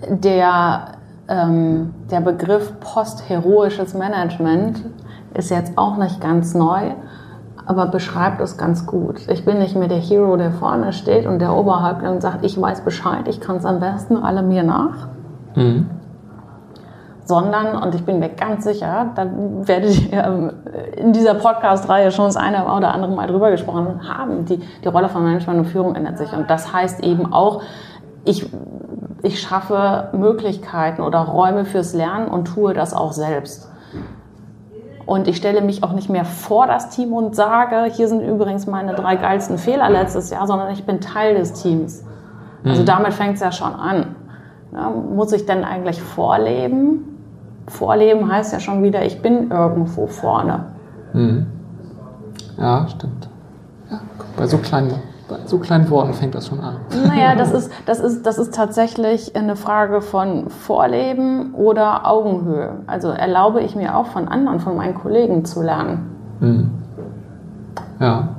der, 0.09 0.93
ähm, 1.27 1.93
der 2.09 2.21
Begriff 2.21 2.73
postheroisches 2.79 3.93
Management 3.93 4.83
ist 5.35 5.51
jetzt 5.51 5.77
auch 5.77 5.97
nicht 5.97 6.19
ganz 6.19 6.55
neu, 6.55 6.93
aber 7.67 7.85
beschreibt 7.85 8.41
es 8.41 8.57
ganz 8.57 8.87
gut. 8.87 9.21
Ich 9.29 9.45
bin 9.45 9.59
nicht 9.59 9.75
mehr 9.75 9.87
der 9.87 9.99
Hero, 9.99 10.35
der 10.35 10.51
vorne 10.51 10.93
steht 10.93 11.27
und 11.27 11.37
der 11.39 11.53
Oberhäuptling 11.53 12.21
sagt, 12.21 12.43
ich 12.43 12.59
weiß 12.59 12.81
Bescheid, 12.81 13.27
ich 13.27 13.39
kann 13.39 13.57
es 13.57 13.65
am 13.65 13.79
besten, 13.79 14.17
alle 14.17 14.41
mir 14.41 14.63
nach. 14.63 15.09
Mhm 15.55 15.98
sondern, 17.29 17.81
und 17.81 17.93
ich 17.93 18.03
bin 18.03 18.17
mir 18.17 18.29
ganz 18.29 18.63
sicher, 18.63 19.11
da 19.13 19.27
werdet 19.61 20.11
ihr 20.11 20.23
ähm, 20.23 20.51
in 20.97 21.13
dieser 21.13 21.35
Podcast-Reihe 21.35 22.09
schon 22.11 22.25
das 22.25 22.37
eine 22.37 22.65
oder 22.65 22.91
andere 22.91 23.11
Mal 23.11 23.27
drüber 23.27 23.51
gesprochen 23.51 24.09
haben, 24.09 24.45
die, 24.45 24.57
die 24.57 24.87
Rolle 24.87 25.09
von 25.09 25.23
Management 25.23 25.59
und 25.59 25.65
Führung 25.65 25.93
ändert 25.93 26.17
sich. 26.17 26.33
Und 26.33 26.49
das 26.49 26.73
heißt 26.73 27.03
eben 27.03 27.31
auch, 27.31 27.61
ich, 28.25 28.49
ich 29.21 29.39
schaffe 29.39 30.09
Möglichkeiten 30.13 31.03
oder 31.03 31.19
Räume 31.19 31.65
fürs 31.65 31.93
Lernen 31.93 32.29
und 32.29 32.45
tue 32.45 32.73
das 32.73 32.95
auch 32.95 33.11
selbst. 33.11 33.71
Und 35.05 35.27
ich 35.27 35.37
stelle 35.37 35.61
mich 35.61 35.83
auch 35.83 35.93
nicht 35.93 36.09
mehr 36.09 36.25
vor 36.25 36.65
das 36.65 36.89
Team 36.89 37.13
und 37.13 37.35
sage, 37.35 37.91
hier 37.91 38.07
sind 38.07 38.21
übrigens 38.21 38.65
meine 38.65 38.95
drei 38.95 39.17
geilsten 39.17 39.59
Fehler 39.59 39.91
letztes 39.91 40.31
Jahr, 40.31 40.47
sondern 40.47 40.73
ich 40.73 40.83
bin 40.83 40.99
Teil 40.99 41.35
des 41.35 41.53
Teams. 41.53 42.03
Also 42.65 42.81
mhm. 42.81 42.85
damit 42.87 43.13
fängt 43.13 43.35
es 43.35 43.41
ja 43.41 43.51
schon 43.51 43.75
an. 43.75 44.15
Ja, 44.73 44.89
muss 44.89 45.31
ich 45.31 45.45
denn 45.45 45.63
eigentlich 45.63 46.01
vorleben? 46.01 47.08
Vorleben 47.69 48.31
heißt 48.31 48.53
ja 48.53 48.59
schon 48.59 48.83
wieder, 48.83 49.05
ich 49.05 49.21
bin 49.21 49.51
irgendwo 49.51 50.07
vorne. 50.07 50.65
Mhm. 51.13 51.47
Ja, 52.57 52.87
stimmt. 52.87 53.29
Ja, 53.89 53.99
bei 54.35 54.47
so 54.47 54.57
kleinen, 54.57 54.93
so 55.45 55.59
kleinen 55.59 55.89
Worten 55.89 56.13
fängt 56.13 56.35
das 56.35 56.47
schon 56.47 56.59
an. 56.59 56.77
Naja, 57.07 57.35
das 57.35 57.51
ist, 57.53 57.71
das, 57.85 57.99
ist, 57.99 58.25
das 58.25 58.37
ist 58.37 58.53
tatsächlich 58.53 59.35
eine 59.35 59.55
Frage 59.55 60.01
von 60.01 60.49
Vorleben 60.49 61.53
oder 61.53 62.05
Augenhöhe. 62.05 62.77
Also 62.87 63.09
erlaube 63.09 63.61
ich 63.61 63.75
mir 63.75 63.95
auch 63.95 64.07
von 64.07 64.27
anderen, 64.27 64.59
von 64.59 64.75
meinen 64.75 64.95
Kollegen 64.95 65.45
zu 65.45 65.61
lernen. 65.61 66.15
Mhm. 66.39 66.71
Ja. 67.99 68.29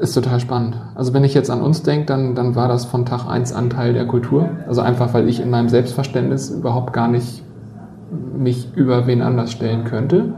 Ist 0.00 0.14
total 0.14 0.40
spannend. 0.40 0.76
Also 0.94 1.12
wenn 1.14 1.24
ich 1.24 1.34
jetzt 1.34 1.50
an 1.50 1.60
uns 1.60 1.82
denke, 1.82 2.06
dann, 2.06 2.34
dann 2.34 2.54
war 2.56 2.68
das 2.68 2.86
von 2.86 3.04
Tag 3.06 3.28
1 3.28 3.52
Anteil 3.52 3.92
der 3.92 4.06
Kultur. 4.06 4.48
Also 4.66 4.80
einfach, 4.80 5.12
weil 5.14 5.28
ich 5.28 5.40
in 5.40 5.50
meinem 5.50 5.68
Selbstverständnis 5.68 6.50
überhaupt 6.50 6.92
gar 6.92 7.08
nicht 7.08 7.44
mich 8.36 8.74
über 8.74 9.06
wen 9.06 9.22
anders 9.22 9.52
stellen 9.52 9.84
könnte. 9.84 10.34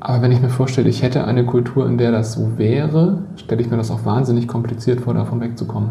Aber 0.00 0.22
wenn 0.22 0.30
ich 0.30 0.40
mir 0.40 0.48
vorstelle, 0.48 0.88
ich 0.88 1.02
hätte 1.02 1.24
eine 1.24 1.44
Kultur, 1.44 1.86
in 1.86 1.98
der 1.98 2.12
das 2.12 2.34
so 2.34 2.56
wäre, 2.56 3.18
stelle 3.36 3.60
ich 3.60 3.70
mir 3.70 3.76
das 3.76 3.90
auch 3.90 4.04
wahnsinnig 4.04 4.46
kompliziert 4.46 5.00
vor, 5.00 5.14
davon 5.14 5.40
wegzukommen. 5.40 5.90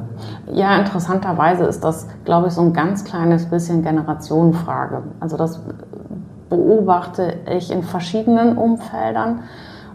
Ja, 0.53 0.77
interessanterweise 0.77 1.65
ist 1.65 1.83
das, 1.83 2.07
glaube 2.23 2.47
ich, 2.47 2.53
so 2.53 2.61
ein 2.61 2.73
ganz 2.73 3.03
kleines 3.03 3.45
bisschen 3.45 3.83
Generationenfrage. 3.83 5.03
Also 5.19 5.35
das 5.35 5.59
beobachte 6.49 7.33
ich 7.57 7.69
in 7.69 7.83
verschiedenen 7.83 8.57
Umfeldern 8.57 9.41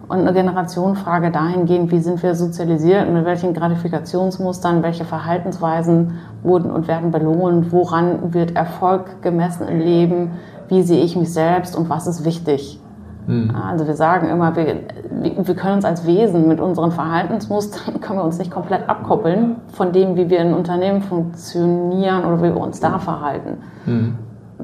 und 0.08 0.20
eine 0.20 0.32
Generationenfrage 0.32 1.30
dahingehend, 1.30 1.90
wie 1.90 2.00
sind 2.00 2.22
wir 2.22 2.34
sozialisiert 2.34 3.06
und 3.06 3.14
mit 3.14 3.24
welchen 3.24 3.54
Gratifikationsmustern, 3.54 4.82
welche 4.82 5.04
Verhaltensweisen 5.04 6.18
wurden 6.42 6.70
und 6.70 6.88
werden 6.88 7.10
belohnt, 7.10 7.72
woran 7.72 8.34
wird 8.34 8.56
Erfolg 8.56 9.22
gemessen 9.22 9.68
im 9.68 9.78
Leben, 9.78 10.30
wie 10.68 10.82
sehe 10.82 11.02
ich 11.02 11.16
mich 11.16 11.32
selbst 11.32 11.76
und 11.76 11.88
was 11.88 12.06
ist 12.06 12.24
wichtig. 12.24 12.80
Mhm. 13.26 13.54
Also 13.54 13.86
wir 13.86 13.94
sagen 13.94 14.28
immer, 14.28 14.56
wir, 14.56 14.80
wir 15.10 15.54
können 15.54 15.76
uns 15.76 15.84
als 15.84 16.06
Wesen 16.06 16.48
mit 16.48 16.60
unseren 16.60 16.90
Verhaltensmustern, 16.90 18.00
können 18.00 18.18
wir 18.18 18.24
uns 18.24 18.38
nicht 18.38 18.50
komplett 18.50 18.88
abkoppeln 18.88 19.56
von 19.72 19.92
dem, 19.92 20.16
wie 20.16 20.28
wir 20.28 20.40
in 20.40 20.54
Unternehmen 20.54 21.02
funktionieren 21.02 22.24
oder 22.24 22.38
wie 22.38 22.54
wir 22.54 22.60
uns 22.60 22.80
da 22.80 22.98
verhalten. 22.98 23.58
Mhm 23.86 24.14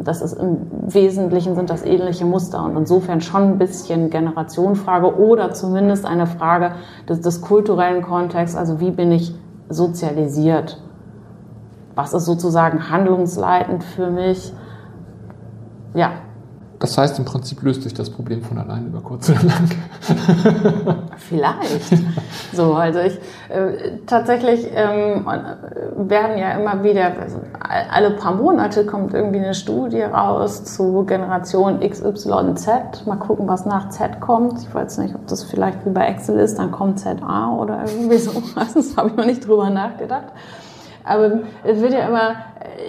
das 0.04 0.22
ist 0.22 0.34
im 0.34 0.58
Wesentlichen 0.86 1.54
sind 1.54 1.70
das 1.70 1.84
ähnliche 1.84 2.24
Muster 2.24 2.64
und 2.64 2.76
insofern 2.76 3.20
schon 3.20 3.42
ein 3.42 3.58
bisschen 3.58 4.10
Generationenfrage 4.10 5.18
oder 5.18 5.52
zumindest 5.52 6.06
eine 6.06 6.26
Frage 6.26 6.72
des, 7.08 7.20
des 7.20 7.40
kulturellen 7.40 8.02
Kontexts, 8.02 8.56
also 8.56 8.80
wie 8.80 8.90
bin 8.90 9.12
ich 9.12 9.34
sozialisiert? 9.68 10.80
was 11.98 12.14
ist 12.14 12.26
sozusagen 12.26 12.90
handlungsleitend 12.90 13.82
für 13.82 14.08
mich. 14.08 14.52
Ja, 15.94 16.12
das 16.80 16.96
heißt, 16.96 17.18
im 17.18 17.24
Prinzip 17.24 17.62
löst 17.62 17.82
sich 17.82 17.92
das 17.92 18.08
Problem 18.08 18.42
von 18.42 18.56
allein 18.58 18.86
über 18.86 19.00
kurz 19.00 19.30
oder 19.30 19.42
lang. 19.42 19.68
Vielleicht. 21.16 21.98
So, 22.52 22.74
also 22.74 23.00
ich 23.00 23.18
äh, 23.48 23.98
tatsächlich 24.06 24.68
ähm, 24.72 25.26
werden 25.96 26.38
ja 26.38 26.52
immer 26.52 26.84
wieder, 26.84 27.12
also 27.20 27.40
alle 27.60 28.12
paar 28.12 28.34
Monate 28.34 28.86
kommt 28.86 29.12
irgendwie 29.12 29.38
eine 29.38 29.54
Studie 29.54 30.02
raus 30.02 30.64
zu 30.64 31.04
Generation 31.04 31.80
XYZ. 31.80 33.06
Mal 33.06 33.16
gucken, 33.16 33.48
was 33.48 33.66
nach 33.66 33.88
Z 33.88 34.20
kommt. 34.20 34.62
Ich 34.62 34.72
weiß 34.72 34.98
nicht, 34.98 35.16
ob 35.16 35.26
das 35.26 35.42
vielleicht 35.42 35.84
wie 35.84 35.90
bei 35.90 36.06
Excel 36.06 36.38
ist, 36.38 36.58
dann 36.58 36.70
kommt 36.70 37.00
ZA 37.00 37.56
oder 37.56 37.84
irgendwie 37.86 38.18
so. 38.18 38.30
Das 38.74 38.96
habe 38.96 39.08
ich 39.08 39.16
noch 39.16 39.24
nicht 39.24 39.46
drüber 39.46 39.70
nachgedacht. 39.70 40.26
Aber 41.08 41.40
es 41.64 41.80
wird 41.80 41.92
ja 41.94 42.06
immer 42.06 42.34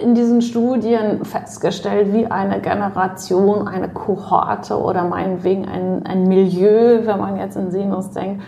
in 0.02 0.14
diesen 0.14 0.42
Studien 0.42 1.24
festgestellt, 1.24 2.12
wie 2.12 2.26
eine 2.26 2.60
Generation, 2.60 3.68
eine 3.68 3.88
Kohorte 3.88 4.78
oder 4.80 5.04
meinetwegen 5.04 5.66
ein, 5.66 6.04
ein 6.06 6.28
Milieu, 6.28 7.06
wenn 7.06 7.18
man 7.18 7.36
jetzt 7.36 7.56
in 7.56 7.70
Sinus 7.70 8.10
denkt, 8.10 8.42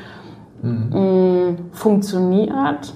mhm. 0.62 1.56
funktioniert. 1.72 2.94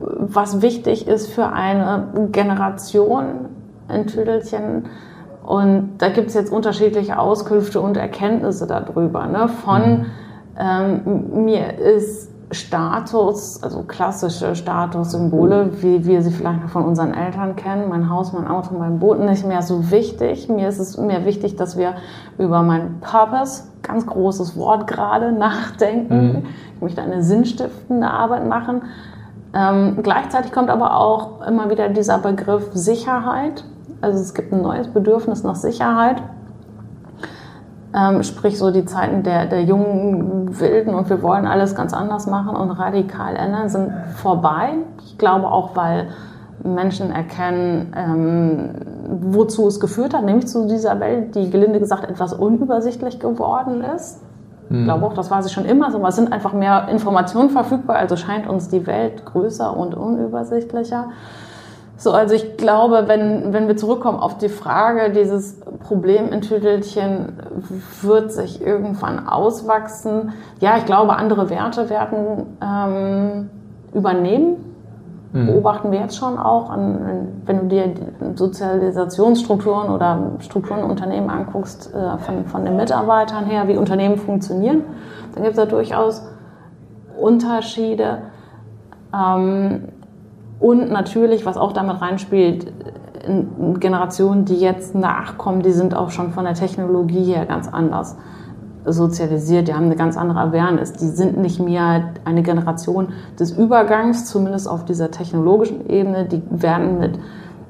Was 0.00 0.62
wichtig 0.62 1.08
ist 1.08 1.28
für 1.28 1.48
eine 1.48 2.28
Generation 2.30 3.46
in 3.92 4.06
Tüdelchen. 4.06 4.84
Und 5.44 5.94
da 5.98 6.10
gibt 6.10 6.28
es 6.28 6.34
jetzt 6.34 6.52
unterschiedliche 6.52 7.18
Auskünfte 7.18 7.80
und 7.80 7.96
Erkenntnisse 7.96 8.66
darüber. 8.66 9.26
Ne? 9.26 9.48
Von 9.48 9.82
mhm. 9.90 10.06
ähm, 10.58 11.44
mir 11.44 11.78
ist 11.78 12.27
Status, 12.50 13.62
also 13.62 13.82
klassische 13.82 14.54
Statussymbole, 14.54 15.82
wie 15.82 16.06
wir 16.06 16.22
sie 16.22 16.30
vielleicht 16.30 16.62
noch 16.62 16.70
von 16.70 16.84
unseren 16.84 17.12
Eltern 17.12 17.56
kennen, 17.56 17.88
mein 17.88 18.08
Haus, 18.08 18.32
mein 18.32 18.48
Auto, 18.48 18.74
mein 18.78 18.98
Boot, 18.98 19.20
nicht 19.20 19.46
mehr 19.46 19.60
so 19.60 19.90
wichtig. 19.90 20.48
Mir 20.48 20.68
ist 20.68 20.78
es 20.78 20.96
mehr 20.96 21.26
wichtig, 21.26 21.56
dass 21.56 21.76
wir 21.76 21.94
über 22.38 22.62
meinen 22.62 23.00
Purpose, 23.00 23.64
ganz 23.82 24.06
großes 24.06 24.56
Wort 24.56 24.86
gerade, 24.86 25.32
nachdenken. 25.38 26.26
Mhm. 26.26 26.42
Ich 26.76 26.80
möchte 26.82 27.02
eine 27.02 27.22
sinnstiftende 27.22 28.08
Arbeit 28.08 28.46
machen. 28.46 28.82
Ähm, 29.54 29.98
gleichzeitig 30.02 30.52
kommt 30.52 30.70
aber 30.70 30.96
auch 30.96 31.46
immer 31.46 31.70
wieder 31.70 31.88
dieser 31.88 32.18
Begriff 32.18 32.70
Sicherheit. 32.72 33.64
Also 34.00 34.20
es 34.20 34.32
gibt 34.32 34.52
ein 34.52 34.62
neues 34.62 34.88
Bedürfnis 34.88 35.42
nach 35.42 35.56
Sicherheit. 35.56 36.22
Ähm, 37.94 38.22
sprich 38.22 38.58
so 38.58 38.70
die 38.70 38.84
Zeiten 38.84 39.22
der, 39.22 39.46
der 39.46 39.62
jungen 39.62 40.60
Wilden 40.60 40.94
und 40.94 41.08
wir 41.08 41.22
wollen 41.22 41.46
alles 41.46 41.74
ganz 41.74 41.94
anders 41.94 42.26
machen 42.26 42.54
und 42.54 42.70
radikal 42.70 43.34
ändern, 43.34 43.70
sind 43.70 43.90
vorbei. 44.16 44.74
Ich 45.06 45.16
glaube 45.16 45.46
auch, 45.46 45.74
weil 45.74 46.08
Menschen 46.62 47.10
erkennen, 47.10 47.94
ähm, 47.96 48.70
wozu 49.22 49.66
es 49.68 49.80
geführt 49.80 50.12
hat, 50.12 50.24
nämlich 50.24 50.48
zu 50.48 50.66
dieser 50.68 51.00
Welt, 51.00 51.34
die 51.34 51.50
gelinde 51.50 51.80
gesagt 51.80 52.04
etwas 52.04 52.34
unübersichtlich 52.34 53.20
geworden 53.20 53.82
ist. 53.82 54.20
Ich 54.68 54.76
hm. 54.76 54.84
glaube 54.84 55.06
auch, 55.06 55.14
das 55.14 55.30
war 55.30 55.42
sie 55.42 55.48
schon 55.48 55.64
immer 55.64 55.90
so, 55.90 55.98
aber 55.98 56.08
es 56.08 56.16
sind 56.16 56.30
einfach 56.30 56.52
mehr 56.52 56.88
Informationen 56.88 57.48
verfügbar, 57.48 57.96
also 57.96 58.16
scheint 58.16 58.46
uns 58.46 58.68
die 58.68 58.86
Welt 58.86 59.24
größer 59.24 59.74
und 59.74 59.94
unübersichtlicher. 59.94 61.06
So, 61.98 62.12
also 62.12 62.32
ich 62.36 62.56
glaube, 62.56 63.04
wenn, 63.08 63.52
wenn 63.52 63.66
wir 63.66 63.76
zurückkommen 63.76 64.20
auf 64.20 64.38
die 64.38 64.48
Frage, 64.48 65.10
dieses 65.10 65.58
Problem 65.80 66.32
in 66.32 66.42
Tüdelchen 66.42 67.32
wird 68.02 68.30
sich 68.30 68.64
irgendwann 68.64 69.26
auswachsen. 69.26 70.32
Ja, 70.60 70.76
ich 70.76 70.86
glaube, 70.86 71.16
andere 71.16 71.50
Werte 71.50 71.90
werden 71.90 72.56
ähm, 72.62 73.50
übernehmen. 73.92 74.64
Mhm. 75.32 75.46
Beobachten 75.46 75.90
wir 75.90 75.98
jetzt 75.98 76.16
schon 76.16 76.38
auch, 76.38 76.70
an, 76.70 77.42
wenn 77.44 77.62
du 77.62 77.66
dir 77.66 77.92
Sozialisationsstrukturen 78.36 79.90
oder 79.90 80.34
Strukturen 80.38 80.84
in 80.84 80.90
Unternehmen 80.90 81.30
anguckst, 81.30 81.92
äh, 81.92 82.16
von, 82.18 82.44
von 82.46 82.64
den 82.64 82.76
Mitarbeitern 82.76 83.44
her, 83.44 83.66
wie 83.66 83.76
Unternehmen 83.76 84.18
funktionieren, 84.18 84.84
dann 85.34 85.42
gibt 85.42 85.58
es 85.58 85.64
da 85.64 85.66
durchaus 85.66 86.22
Unterschiede. 87.18 88.18
Ähm, 89.12 89.88
und 90.60 90.90
natürlich, 90.90 91.46
was 91.46 91.56
auch 91.56 91.72
damit 91.72 92.00
reinspielt, 92.00 92.72
Generationen, 93.78 94.44
die 94.44 94.56
jetzt 94.56 94.94
nachkommen, 94.94 95.62
die 95.62 95.72
sind 95.72 95.94
auch 95.94 96.10
schon 96.10 96.32
von 96.32 96.44
der 96.44 96.54
Technologie 96.54 97.24
her 97.24 97.46
ganz 97.46 97.68
anders 97.68 98.16
sozialisiert, 98.92 99.68
die 99.68 99.74
haben 99.74 99.84
eine 99.84 99.96
ganz 99.96 100.16
andere 100.16 100.40
Awareness. 100.40 100.92
Die 100.94 101.08
sind 101.08 101.36
nicht 101.38 101.60
mehr 101.60 102.10
eine 102.24 102.42
Generation 102.42 103.08
des 103.38 103.52
Übergangs, 103.52 104.26
zumindest 104.26 104.68
auf 104.68 104.84
dieser 104.84 105.10
technologischen 105.10 105.88
Ebene. 105.88 106.24
Die 106.24 106.42
werden 106.50 106.98
mit 106.98 107.18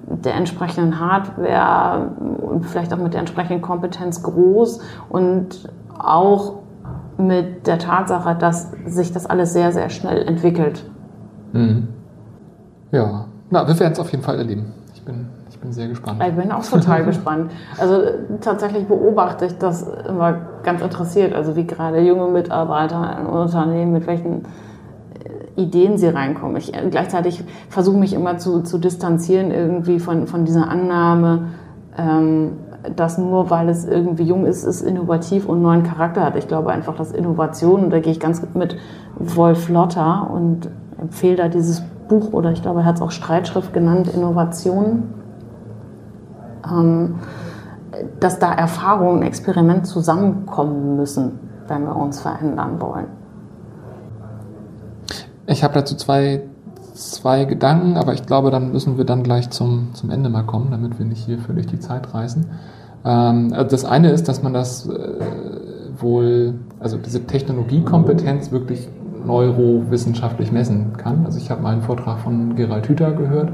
der 0.07 0.35
entsprechenden 0.35 1.01
Hardware 1.01 2.12
und 2.40 2.64
vielleicht 2.66 2.92
auch 2.94 2.98
mit 2.98 3.12
der 3.14 3.20
entsprechenden 3.20 3.62
Kompetenz 3.62 4.22
groß 4.22 4.81
und 5.09 5.68
auch 5.98 6.61
mit 7.18 7.66
der 7.66 7.79
Tatsache, 7.79 8.37
dass 8.37 8.70
sich 8.87 9.12
das 9.12 9.27
alles 9.27 9.53
sehr, 9.53 9.72
sehr 9.72 9.90
schnell 9.90 10.22
entwickelt. 10.22 10.85
Mhm. 11.53 11.88
Ja, 12.90 13.27
na, 13.51 13.66
wir 13.66 13.79
werden 13.79 13.92
es 13.92 13.98
auf 13.98 14.11
jeden 14.11 14.22
Fall 14.22 14.38
erleben. 14.38 14.72
Ich 14.94 15.03
bin, 15.03 15.27
ich 15.51 15.59
bin 15.59 15.72
sehr 15.72 15.88
gespannt. 15.88 16.22
Ich 16.27 16.35
bin 16.35 16.51
auch 16.51 16.64
total 16.64 17.05
gespannt. 17.05 17.51
Also 17.79 18.03
tatsächlich 18.40 18.87
beobachte 18.87 19.46
ich 19.46 19.59
das 19.59 19.87
immer 20.09 20.35
ganz 20.62 20.83
interessiert, 20.83 21.35
also 21.35 21.57
wie 21.57 21.66
gerade 21.66 22.01
junge 22.01 22.29
Mitarbeiter 22.29 23.16
in 23.20 23.27
Unternehmen, 23.27 23.92
mit 23.92 24.07
welchen 24.07 24.44
äh, 25.57 25.61
Ideen 25.61 25.98
sie 25.98 26.09
reinkommen. 26.09 26.57
Ich 26.57 26.74
äh, 26.74 26.88
gleichzeitig 26.90 27.44
versuche 27.68 27.98
mich 27.98 28.12
immer 28.14 28.38
zu, 28.38 28.62
zu 28.62 28.79
distanzieren 28.79 29.51
irgendwie 29.51 29.98
von, 29.98 30.27
von 30.27 30.44
dieser 30.44 30.68
Annahme, 30.68 31.48
ähm, 31.96 32.53
dass 32.94 33.18
nur 33.18 33.51
weil 33.51 33.68
es 33.68 33.85
irgendwie 33.85 34.22
jung 34.22 34.46
ist, 34.46 34.64
es 34.64 34.83
innovativ 34.83 35.48
und 35.48 35.61
neuen 35.62 35.83
Charakter 35.83 36.22
hat. 36.22 36.37
Ich 36.37 36.48
glaube 36.48 36.70
einfach, 36.70 36.94
dass 36.94 37.12
Innovation, 37.12 37.85
und 37.85 37.90
da 37.90 37.98
gehe 37.98 38.12
ich 38.12 38.20
ganz 38.20 38.42
mit 38.55 38.77
Wolf 39.16 39.68
Lotter 39.68 40.31
und 40.33 40.68
empfehle 40.98 41.37
da 41.37 41.48
dieses 41.48 41.83
Buch 42.09 42.33
oder 42.33 42.53
ich 42.53 42.62
glaube, 42.62 42.81
er 42.81 42.87
hat 42.87 42.97
es 42.97 43.03
auch 43.03 43.11
Streitschrift 43.11 43.73
genannt, 43.73 44.09
Innovation, 44.09 45.14
ähm, 46.71 47.16
dass 48.21 48.38
da 48.38 48.53
Erfahrung 48.53 49.18
und 49.18 49.23
Experiment 49.23 49.87
zusammenkommen 49.87 50.97
müssen, 50.97 51.38
wenn 51.68 51.85
wir 51.85 51.97
uns 51.97 52.21
verändern 52.21 52.81
wollen. 52.81 53.07
Ich 55.47 55.64
habe 55.64 55.75
dazu 55.75 55.97
zwei, 55.97 56.42
zwei 56.94 57.44
Gedanken, 57.44 57.97
aber 57.97 58.12
ich 58.12 58.27
glaube, 58.27 58.51
dann 58.51 58.73
müssen 58.73 58.99
wir 58.99 59.05
dann 59.05 59.23
gleich 59.23 59.51
zum, 59.51 59.94
zum 59.94 60.11
Ende 60.11 60.29
mal 60.29 60.42
kommen, 60.42 60.71
damit 60.71 60.99
wir 60.99 61.07
nicht 61.07 61.25
hier 61.25 61.38
völlig 61.38 61.66
die 61.66 61.79
Zeit 61.79 62.12
reißen. 62.12 62.47
Ähm, 63.05 63.53
also 63.53 63.71
das 63.71 63.85
eine 63.85 64.11
ist, 64.11 64.29
dass 64.29 64.42
man 64.42 64.53
das 64.53 64.88
äh, 64.88 65.21
wohl, 65.99 66.55
also 66.81 66.99
diese 66.99 67.25
Technologiekompetenz 67.25 68.51
wirklich 68.51 68.88
neurowissenschaftlich 69.29 70.51
messen 70.51 70.95
kann. 70.97 71.25
Also 71.25 71.38
ich 71.38 71.51
habe 71.51 71.62
mal 71.62 71.73
einen 71.73 71.83
Vortrag 71.83 72.19
von 72.19 72.57
Gerald 72.57 72.88
Hüther 72.88 73.12
gehört 73.12 73.53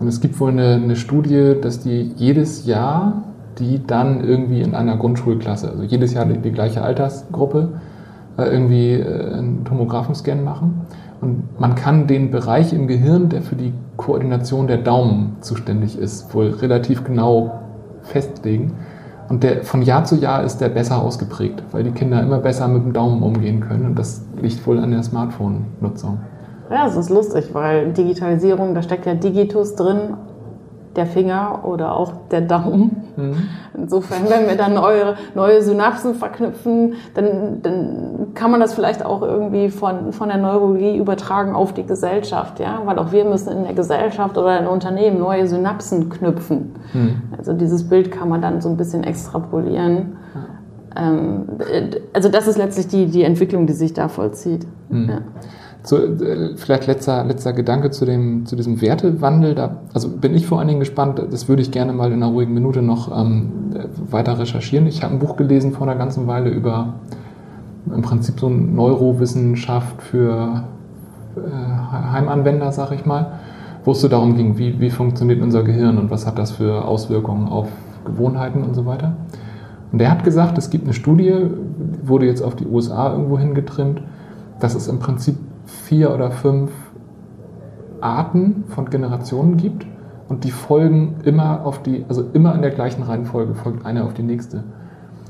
und 0.00 0.08
es 0.08 0.20
gibt 0.20 0.40
wohl 0.40 0.50
eine, 0.50 0.74
eine 0.74 0.96
Studie, 0.96 1.54
dass 1.60 1.80
die 1.80 2.12
jedes 2.16 2.66
Jahr 2.66 3.22
die 3.58 3.84
dann 3.84 4.24
irgendwie 4.24 4.60
in 4.60 4.74
einer 4.74 4.96
Grundschulklasse, 4.96 5.70
also 5.70 5.82
jedes 5.82 6.14
Jahr 6.14 6.26
die, 6.26 6.38
die 6.38 6.52
gleiche 6.52 6.82
Altersgruppe, 6.82 7.68
äh, 8.36 8.44
irgendwie 8.44 8.92
äh, 8.92 9.34
einen 9.34 9.64
Tomographenscan 9.64 10.44
machen. 10.44 10.86
Und 11.20 11.60
man 11.60 11.74
kann 11.74 12.06
den 12.06 12.30
Bereich 12.30 12.72
im 12.72 12.86
Gehirn, 12.86 13.28
der 13.28 13.42
für 13.42 13.56
die 13.56 13.72
Koordination 13.96 14.68
der 14.68 14.78
Daumen 14.78 15.36
zuständig 15.40 15.98
ist, 15.98 16.32
wohl 16.32 16.50
relativ 16.50 17.02
genau 17.02 17.60
festlegen. 18.02 18.74
Und 19.28 19.42
der, 19.42 19.62
von 19.62 19.82
Jahr 19.82 20.04
zu 20.04 20.16
Jahr 20.16 20.42
ist 20.42 20.58
der 20.58 20.70
besser 20.70 21.02
ausgeprägt, 21.02 21.62
weil 21.72 21.84
die 21.84 21.90
Kinder 21.90 22.22
immer 22.22 22.38
besser 22.38 22.66
mit 22.66 22.82
dem 22.82 22.92
Daumen 22.92 23.22
umgehen 23.22 23.60
können. 23.60 23.86
Und 23.86 23.98
das 23.98 24.22
liegt 24.40 24.66
wohl 24.66 24.78
an 24.78 24.90
der 24.90 25.02
Smartphone-Nutzung. 25.02 26.18
Ja, 26.70 26.86
es 26.86 26.96
ist 26.96 27.10
lustig, 27.10 27.50
weil 27.52 27.92
Digitalisierung, 27.92 28.74
da 28.74 28.82
steckt 28.82 29.06
ja 29.06 29.14
Digitus 29.14 29.74
drin 29.74 30.14
der 30.98 31.06
Finger 31.06 31.60
oder 31.62 31.96
auch 31.96 32.12
der 32.30 32.42
Daumen. 32.42 33.08
Mhm. 33.16 33.48
Insofern, 33.74 34.28
wenn 34.28 34.46
wir 34.46 34.56
dann 34.56 34.74
neue, 34.74 35.14
neue 35.34 35.62
Synapsen 35.62 36.14
verknüpfen, 36.14 36.94
dann, 37.14 37.62
dann 37.62 38.34
kann 38.34 38.50
man 38.50 38.60
das 38.60 38.74
vielleicht 38.74 39.04
auch 39.04 39.22
irgendwie 39.22 39.70
von, 39.70 40.12
von 40.12 40.28
der 40.28 40.38
Neurologie 40.38 40.96
übertragen 40.96 41.54
auf 41.54 41.72
die 41.72 41.86
Gesellschaft, 41.86 42.60
ja, 42.60 42.82
weil 42.84 42.98
auch 42.98 43.12
wir 43.12 43.24
müssen 43.24 43.56
in 43.56 43.64
der 43.64 43.74
Gesellschaft 43.74 44.36
oder 44.36 44.58
in 44.58 44.66
Unternehmen 44.66 45.18
neue 45.18 45.46
Synapsen 45.46 46.10
knüpfen. 46.10 46.74
Mhm. 46.92 47.22
Also 47.36 47.54
dieses 47.54 47.88
Bild 47.88 48.10
kann 48.10 48.28
man 48.28 48.42
dann 48.42 48.60
so 48.60 48.68
ein 48.68 48.76
bisschen 48.76 49.04
extrapolieren. 49.04 50.16
Ähm, 50.96 51.44
also 52.12 52.28
das 52.28 52.48
ist 52.48 52.58
letztlich 52.58 52.88
die, 52.88 53.06
die 53.06 53.22
Entwicklung, 53.22 53.66
die 53.66 53.72
sich 53.72 53.94
da 53.94 54.08
vollzieht. 54.08 54.66
Mhm. 54.88 55.08
Ja. 55.08 55.18
So, 55.82 55.96
äh, 55.96 56.56
vielleicht 56.56 56.86
letzter, 56.86 57.24
letzter 57.24 57.52
Gedanke 57.52 57.90
zu, 57.90 58.04
dem, 58.04 58.46
zu 58.46 58.56
diesem 58.56 58.80
Wertewandel. 58.80 59.54
Da, 59.54 59.78
also 59.94 60.08
bin 60.08 60.34
ich 60.34 60.46
vor 60.46 60.58
allen 60.58 60.68
Dingen 60.68 60.80
gespannt, 60.80 61.22
das 61.30 61.48
würde 61.48 61.62
ich 61.62 61.70
gerne 61.70 61.92
mal 61.92 62.08
in 62.08 62.22
einer 62.22 62.32
ruhigen 62.32 62.52
Minute 62.52 62.82
noch 62.82 63.16
ähm, 63.16 63.52
weiter 64.10 64.38
recherchieren. 64.38 64.86
Ich 64.86 65.02
habe 65.02 65.14
ein 65.14 65.18
Buch 65.18 65.36
gelesen 65.36 65.72
vor 65.72 65.88
einer 65.88 65.96
ganzen 65.96 66.26
Weile 66.26 66.50
über 66.50 66.94
im 67.94 68.02
Prinzip 68.02 68.38
so 68.38 68.48
eine 68.48 68.56
Neurowissenschaft 68.56 70.02
für 70.02 70.64
äh, 71.36 72.12
Heimanwender, 72.12 72.72
sag 72.72 72.92
ich 72.92 73.06
mal, 73.06 73.38
wo 73.84 73.92
es 73.92 74.00
so 74.00 74.08
darum 74.08 74.36
ging, 74.36 74.58
wie, 74.58 74.78
wie 74.80 74.90
funktioniert 74.90 75.40
unser 75.40 75.62
Gehirn 75.62 75.98
und 75.98 76.10
was 76.10 76.26
hat 76.26 76.38
das 76.38 76.50
für 76.50 76.84
Auswirkungen 76.84 77.48
auf 77.48 77.68
Gewohnheiten 78.04 78.62
und 78.62 78.74
so 78.74 78.84
weiter. 78.86 79.16
Und 79.92 80.02
er 80.02 80.10
hat 80.10 80.24
gesagt, 80.24 80.58
es 80.58 80.70
gibt 80.70 80.84
eine 80.84 80.92
Studie, 80.92 81.34
wurde 82.02 82.26
jetzt 82.26 82.42
auf 82.42 82.56
die 82.56 82.66
USA 82.66 83.12
irgendwo 83.12 83.38
hingetrimmt, 83.38 84.02
dass 84.60 84.74
es 84.74 84.88
im 84.88 84.98
Prinzip 84.98 85.36
vier 85.68 86.12
oder 86.14 86.30
fünf 86.30 86.70
Arten 88.00 88.64
von 88.68 88.90
Generationen 88.90 89.56
gibt 89.56 89.86
und 90.28 90.44
die 90.44 90.50
folgen 90.50 91.16
immer 91.24 91.64
auf 91.64 91.82
die, 91.82 92.04
also 92.08 92.24
immer 92.32 92.54
in 92.54 92.62
der 92.62 92.70
gleichen 92.70 93.02
Reihenfolge, 93.02 93.54
folgt 93.54 93.84
eine 93.84 94.04
auf 94.04 94.14
die 94.14 94.22
nächste. 94.22 94.64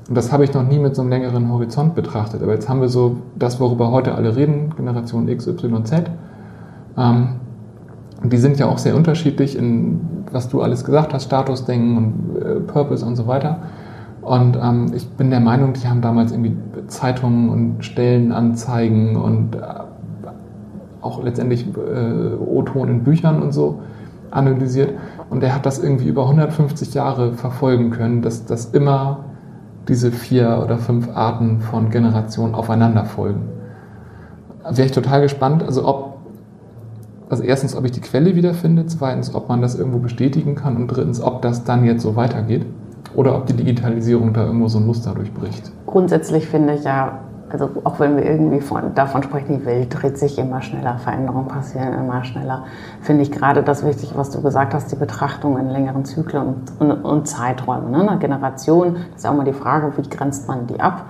Und 0.09 0.17
das 0.17 0.33
habe 0.33 0.45
ich 0.45 0.55
noch 0.55 0.67
nie 0.67 0.79
mit 0.79 0.97
so 0.97 1.03
einem 1.03 1.11
längeren 1.11 1.53
Horizont 1.53 1.95
betrachtet. 1.95 2.43
Aber 2.43 2.55
jetzt 2.55 2.69
haben 2.69 2.81
wir 2.81 2.89
so 2.89 3.19
das, 3.39 3.61
worüber 3.61 3.91
heute 3.91 4.15
alle 4.15 4.37
reden, 4.37 4.75
Generation 4.75 5.29
X, 5.29 5.47
Y, 5.47 5.85
Z. 5.85 6.11
Ähm, 6.97 7.29
und 8.23 8.33
die 8.33 8.39
sind 8.39 8.59
ja 8.59 8.67
auch 8.67 8.79
sehr 8.79 8.97
unterschiedlich 8.97 9.57
in, 9.57 10.01
was 10.33 10.49
du 10.49 10.63
alles 10.63 10.85
gesagt 10.85 11.13
hast, 11.13 11.25
Statusdenken 11.25 11.97
und 11.97 12.43
äh, 12.43 12.61
Purpose 12.61 13.05
und 13.05 13.17
so 13.17 13.27
weiter. 13.27 13.59
Und 14.23 14.59
ähm, 14.61 14.93
ich 14.95 15.09
bin 15.11 15.31
der 15.31 15.41
Meinung, 15.41 15.75
die 15.75 15.87
haben 15.87 16.01
damals 16.01 16.33
irgendwie 16.33 16.57
Zeitungen 16.89 17.51
und 17.51 17.85
Stellenanzeigen 17.85 19.17
und 19.17 19.55
äh, 19.57 19.61
auch 21.01 21.23
letztendlich 21.23 21.67
äh, 21.67 22.35
O-Ton 22.35 22.89
in 22.89 23.05
Büchern 23.05 23.43
und 23.43 23.53
so 23.53 23.81
analysiert. 24.31 24.93
Und 25.31 25.43
er 25.43 25.55
hat 25.55 25.67
das 25.67 25.79
irgendwie 25.79 26.09
über 26.09 26.23
150 26.23 26.95
Jahre 26.95 27.33
verfolgen 27.33 27.91
können, 27.91 28.23
dass, 28.23 28.45
dass 28.45 28.67
immer 28.67 29.25
diese 29.89 30.11
vier 30.13 30.61
oder 30.63 30.79
fünf 30.79 31.09
Arten 31.15 31.61
von 31.61 31.91
Generationen 31.91 32.55
aufeinander 32.55 33.05
folgen. 33.05 33.49
Wäre 34.71 34.87
ich 34.87 34.93
total 34.93 35.23
gespannt, 35.23 35.63
also 35.63 35.87
ob, 35.87 36.19
also 37.31 37.43
erstens, 37.43 37.75
ob 37.75 37.85
ich 37.85 37.93
die 37.93 38.01
Quelle 38.01 38.37
wiederfinde, 38.37 38.87
zweitens, 38.87 39.35
ob 39.35 39.49
man 39.49 39.63
das 39.63 39.79
irgendwo 39.79 39.99
bestätigen 39.99 40.55
kann 40.55 40.77
und 40.77 40.89
drittens, 40.89 41.23
ob 41.23 41.41
das 41.41 41.65
dann 41.65 41.85
jetzt 41.85 42.03
so 42.03 42.17
weitergeht 42.17 42.67
oder 43.15 43.35
ob 43.35 43.47
die 43.47 43.55
Digitalisierung 43.55 44.35
da 44.35 44.45
irgendwo 44.45 44.69
so 44.69 44.79
ein 44.79 44.87
Muster 44.87 45.15
durchbricht. 45.15 45.73
Grundsätzlich 45.87 46.47
finde 46.47 46.75
ich 46.75 46.85
ja, 46.85 47.21
also 47.51 47.71
auch 47.85 47.99
wenn 48.01 48.17
wir 48.17 48.25
irgendwie 48.25 48.61
von, 48.61 48.95
davon 48.95 49.23
sprechen, 49.23 49.59
die 49.61 49.67
Welt 49.67 49.89
dreht 49.91 50.19
sich 50.19 50.39
immer 50.39 50.63
schneller, 50.63 50.99
Veränderungen 50.99 51.49
passieren 51.49 51.95
immer 51.95 52.25
schneller, 52.25 52.65
finde 53.01 53.23
ich 53.23 53.31
gerade 53.31 53.63
das 53.63 53.85
wichtig, 53.85 54.13
was 54.17 54.31
du 54.31 54.43
gesagt 54.43 54.75
hast, 54.75 54.91
die 54.93 54.97
Betrachtung 54.97 55.59
in 55.59 55.69
längeren 55.71 56.05
Zyklen 56.05 56.47
und, 56.47 56.81
und, 56.81 56.93
und 57.05 57.29
Zeiträumen. 57.29 57.91
Ne? 57.91 58.09
Eine 58.09 58.19
Generation, 58.19 58.95
das 58.95 59.17
ist 59.17 59.25
ja 59.25 59.31
auch 59.31 59.37
mal 59.37 59.45
die 59.45 59.53
Frage, 59.53 59.93
wie 59.97 60.09
grenzt 60.09 60.49
man 60.49 60.67
die 60.67 60.81
ab? 60.81 61.07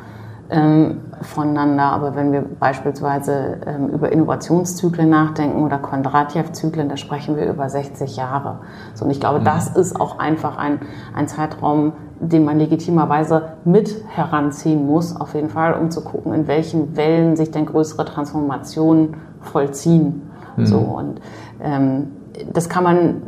Ähm, 0.50 1.02
voneinander. 1.20 1.84
Aber 1.84 2.16
wenn 2.16 2.32
wir 2.32 2.42
beispielsweise 2.42 3.58
ähm, 3.66 3.88
über 3.88 4.10
Innovationszyklen 4.10 5.08
nachdenken 5.08 5.62
oder 5.62 5.78
Kondratjew-Zyklen, 5.78 6.88
da 6.88 6.96
sprechen 6.96 7.36
wir 7.36 7.46
über 7.46 7.68
60 7.68 8.16
Jahre. 8.16 8.60
So, 8.94 9.04
und 9.04 9.10
ich 9.10 9.20
glaube, 9.20 9.40
mhm. 9.40 9.44
das 9.44 9.68
ist 9.68 10.00
auch 10.00 10.18
einfach 10.18 10.56
ein, 10.56 10.80
ein 11.14 11.28
Zeitraum, 11.28 11.92
den 12.20 12.44
man 12.44 12.58
legitimerweise 12.58 13.42
mit 13.64 14.04
heranziehen 14.08 14.86
muss, 14.86 15.14
auf 15.14 15.34
jeden 15.34 15.50
Fall, 15.50 15.74
um 15.74 15.90
zu 15.90 16.02
gucken, 16.02 16.32
in 16.32 16.46
welchen 16.46 16.96
Wellen 16.96 17.36
sich 17.36 17.50
denn 17.50 17.66
größere 17.66 18.04
Transformationen 18.04 19.16
vollziehen. 19.40 20.22
Mhm. 20.56 20.66
So, 20.66 20.78
und 20.78 21.20
ähm, 21.62 22.08
das 22.52 22.68
kann 22.68 22.84
man 22.84 23.22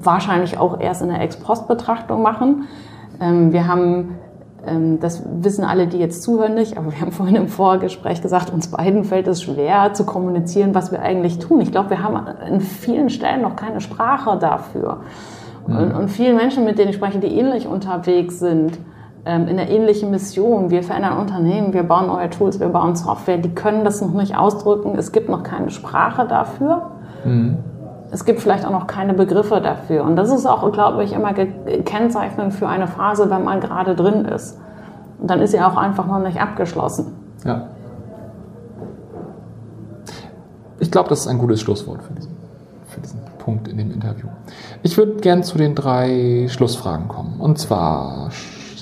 wahrscheinlich 0.00 0.58
auch 0.58 0.80
erst 0.80 1.02
in 1.02 1.08
der 1.08 1.20
Ex-Post-Betrachtung 1.20 2.22
machen. 2.22 2.64
Ähm, 3.20 3.52
wir 3.52 3.66
haben 3.66 4.16
ähm, 4.66 5.00
das 5.00 5.22
wissen 5.40 5.64
alle, 5.64 5.86
die 5.86 5.98
jetzt 5.98 6.22
zuhören, 6.22 6.54
nicht, 6.54 6.76
aber 6.76 6.92
wir 6.92 7.00
haben 7.00 7.12
vorhin 7.12 7.36
im 7.36 7.48
Vorgespräch 7.48 8.22
gesagt, 8.22 8.52
uns 8.52 8.68
beiden 8.68 9.04
fällt 9.04 9.26
es 9.26 9.42
schwer 9.42 9.92
zu 9.94 10.04
kommunizieren, 10.04 10.74
was 10.74 10.92
wir 10.92 11.00
eigentlich 11.00 11.38
tun. 11.38 11.60
Ich 11.60 11.72
glaube, 11.72 11.90
wir 11.90 12.02
haben 12.02 12.26
in 12.48 12.60
vielen 12.60 13.10
Stellen 13.10 13.42
noch 13.42 13.56
keine 13.56 13.80
Sprache 13.80 14.38
dafür. 14.38 15.00
Mhm. 15.66 15.76
Und, 15.76 15.92
und 15.92 16.08
vielen 16.08 16.36
Menschen, 16.36 16.64
mit 16.64 16.78
denen 16.78 16.90
ich 16.90 16.96
spreche, 16.96 17.18
die 17.18 17.38
ähnlich 17.38 17.66
unterwegs 17.66 18.38
sind, 18.38 18.78
ähm, 19.24 19.48
in 19.48 19.58
einer 19.58 19.68
ähnlichen 19.68 20.10
Mission, 20.10 20.70
wir 20.70 20.82
verändern 20.82 21.18
Unternehmen, 21.18 21.72
wir 21.72 21.84
bauen 21.84 22.08
neue 22.08 22.28
Tools, 22.30 22.58
wir 22.60 22.68
bauen 22.68 22.96
Software, 22.96 23.38
die 23.38 23.54
können 23.54 23.84
das 23.84 24.00
noch 24.00 24.12
nicht 24.12 24.36
ausdrücken. 24.36 24.96
Es 24.96 25.12
gibt 25.12 25.28
noch 25.28 25.42
keine 25.42 25.70
Sprache 25.70 26.26
dafür. 26.26 26.90
Mhm 27.24 27.58
es 28.12 28.26
gibt 28.26 28.40
vielleicht 28.40 28.66
auch 28.66 28.70
noch 28.70 28.86
keine 28.86 29.14
Begriffe 29.14 29.62
dafür. 29.62 30.04
Und 30.04 30.16
das 30.16 30.30
ist 30.30 30.44
auch, 30.44 30.70
glaube 30.70 31.02
ich, 31.02 31.14
immer 31.14 31.32
kennzeichnend 31.32 32.52
für 32.52 32.68
eine 32.68 32.86
Phase, 32.86 33.30
wenn 33.30 33.42
man 33.42 33.60
gerade 33.60 33.96
drin 33.96 34.26
ist. 34.26 34.60
Und 35.18 35.30
dann 35.30 35.40
ist 35.40 35.52
sie 35.52 35.60
auch 35.60 35.78
einfach 35.78 36.06
noch 36.06 36.18
nicht 36.18 36.38
abgeschlossen. 36.38 37.16
Ja. 37.44 37.68
Ich 40.78 40.90
glaube, 40.90 41.08
das 41.08 41.20
ist 41.20 41.26
ein 41.26 41.38
gutes 41.38 41.62
Schlusswort 41.62 42.02
für 42.02 42.12
diesen 42.12 42.31
Punkt 43.42 43.66
in 43.66 43.76
dem 43.76 43.90
Interview. 43.90 44.28
Ich 44.84 44.96
würde 44.96 45.14
gern 45.16 45.42
zu 45.42 45.58
den 45.58 45.74
drei 45.74 46.46
Schlussfragen 46.48 47.08
kommen. 47.08 47.40
Und 47.40 47.58
zwar, 47.58 48.30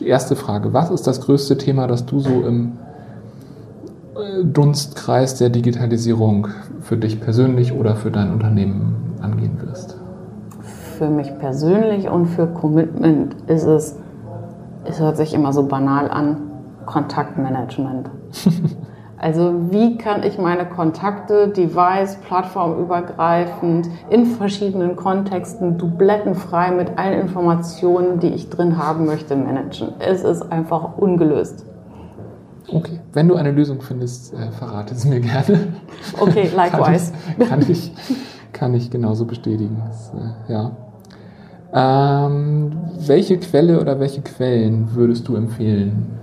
erste 0.05 0.37
Frage, 0.37 0.73
was 0.75 0.90
ist 0.90 1.07
das 1.07 1.23
größte 1.23 1.57
Thema, 1.57 1.87
das 1.87 2.05
du 2.05 2.20
so 2.20 2.42
im 2.42 2.73
äh, 4.16 4.44
Dunstkreis 4.44 5.37
der 5.37 5.49
Digitalisierung 5.49 6.49
für 6.83 6.99
dich 6.99 7.20
persönlich 7.20 7.73
oder 7.73 7.96
für 7.96 8.11
dein 8.11 8.33
Unternehmen 8.33 9.16
angehen 9.23 9.59
wirst? 9.62 9.99
Für 10.99 11.09
mich 11.09 11.38
persönlich 11.38 12.09
und 12.11 12.27
für 12.27 12.46
Commitment 12.46 13.35
ist 13.46 13.64
es, 13.64 13.96
es 14.85 15.01
hört 15.01 15.16
sich 15.16 15.33
immer 15.33 15.55
so 15.55 15.66
banal 15.66 16.11
an, 16.11 16.37
Kontaktmanagement. 16.85 18.11
Also 19.20 19.70
wie 19.70 19.98
kann 19.98 20.22
ich 20.22 20.38
meine 20.38 20.64
Kontakte, 20.64 21.48
Device, 21.48 22.16
plattformübergreifend, 22.26 23.90
in 24.09 24.24
verschiedenen 24.24 24.96
Kontexten, 24.96 25.76
dublettenfrei 25.76 26.70
mit 26.70 26.98
allen 26.98 27.20
Informationen, 27.20 28.18
die 28.18 28.28
ich 28.28 28.48
drin 28.48 28.78
haben 28.78 29.04
möchte, 29.04 29.37
managen? 29.37 29.88
Es 29.98 30.24
ist 30.24 30.50
einfach 30.50 30.96
ungelöst. 30.96 31.66
Okay, 32.72 33.00
wenn 33.12 33.28
du 33.28 33.35
eine 33.35 33.50
Lösung 33.50 33.83
findest, 33.83 34.33
äh, 34.33 34.50
verrate 34.52 34.94
sie 34.94 35.09
mir 35.09 35.20
gerne. 35.20 35.74
Okay, 36.18 36.50
likewise. 36.56 37.12
kann, 37.38 37.38
ich, 37.38 37.48
kann 37.48 37.62
ich 37.68 37.92
kann 38.52 38.74
ich 38.74 38.90
genauso 38.90 39.24
bestätigen. 39.24 39.83
Das, 39.87 40.12
äh, 40.14 40.52
ja. 40.52 40.70
Ähm, 41.72 42.72
welche 43.06 43.38
Quelle 43.38 43.80
oder 43.80 44.00
welche 44.00 44.22
Quellen 44.22 44.94
würdest 44.94 45.28
du 45.28 45.37
empfehlen 45.37 46.18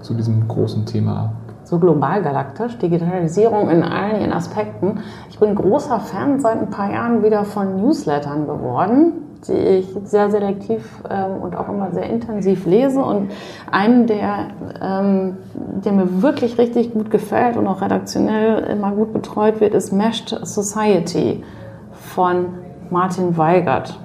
zu 0.00 0.14
diesem 0.14 0.46
großen 0.46 0.84
Thema? 0.84 1.32
So 1.68 1.78
global 1.78 2.22
galaktisch, 2.22 2.78
Digitalisierung 2.78 3.68
in 3.68 3.82
allen 3.82 4.22
ihren 4.22 4.32
Aspekten. 4.32 5.00
Ich 5.28 5.38
bin 5.38 5.54
großer 5.54 6.00
Fan 6.00 6.40
seit 6.40 6.58
ein 6.62 6.70
paar 6.70 6.90
Jahren 6.90 7.22
wieder 7.22 7.44
von 7.44 7.76
Newslettern 7.76 8.46
geworden, 8.46 9.12
die 9.46 9.52
ich 9.52 9.94
sehr 10.04 10.30
selektiv 10.30 11.02
ähm, 11.10 11.42
und 11.42 11.54
auch 11.54 11.68
immer 11.68 11.90
sehr 11.92 12.08
intensiv 12.08 12.64
lese. 12.64 13.00
Und 13.00 13.32
einen, 13.70 14.06
der, 14.06 14.46
ähm, 14.80 15.36
der 15.84 15.92
mir 15.92 16.22
wirklich 16.22 16.56
richtig 16.56 16.94
gut 16.94 17.10
gefällt 17.10 17.58
und 17.58 17.66
auch 17.66 17.82
redaktionell 17.82 18.60
immer 18.60 18.92
gut 18.92 19.12
betreut 19.12 19.60
wird, 19.60 19.74
ist 19.74 19.92
Meshed 19.92 20.40
Society 20.44 21.44
von 21.92 22.46
Martin 22.88 23.36
Weigert. 23.36 24.00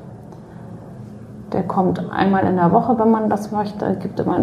Der 1.54 1.64
kommt 1.64 2.02
einmal 2.12 2.46
in 2.46 2.56
der 2.56 2.72
Woche, 2.72 2.98
wenn 2.98 3.12
man 3.12 3.30
das 3.30 3.52
möchte. 3.52 3.96
Gibt 4.02 4.20
immer 4.20 4.40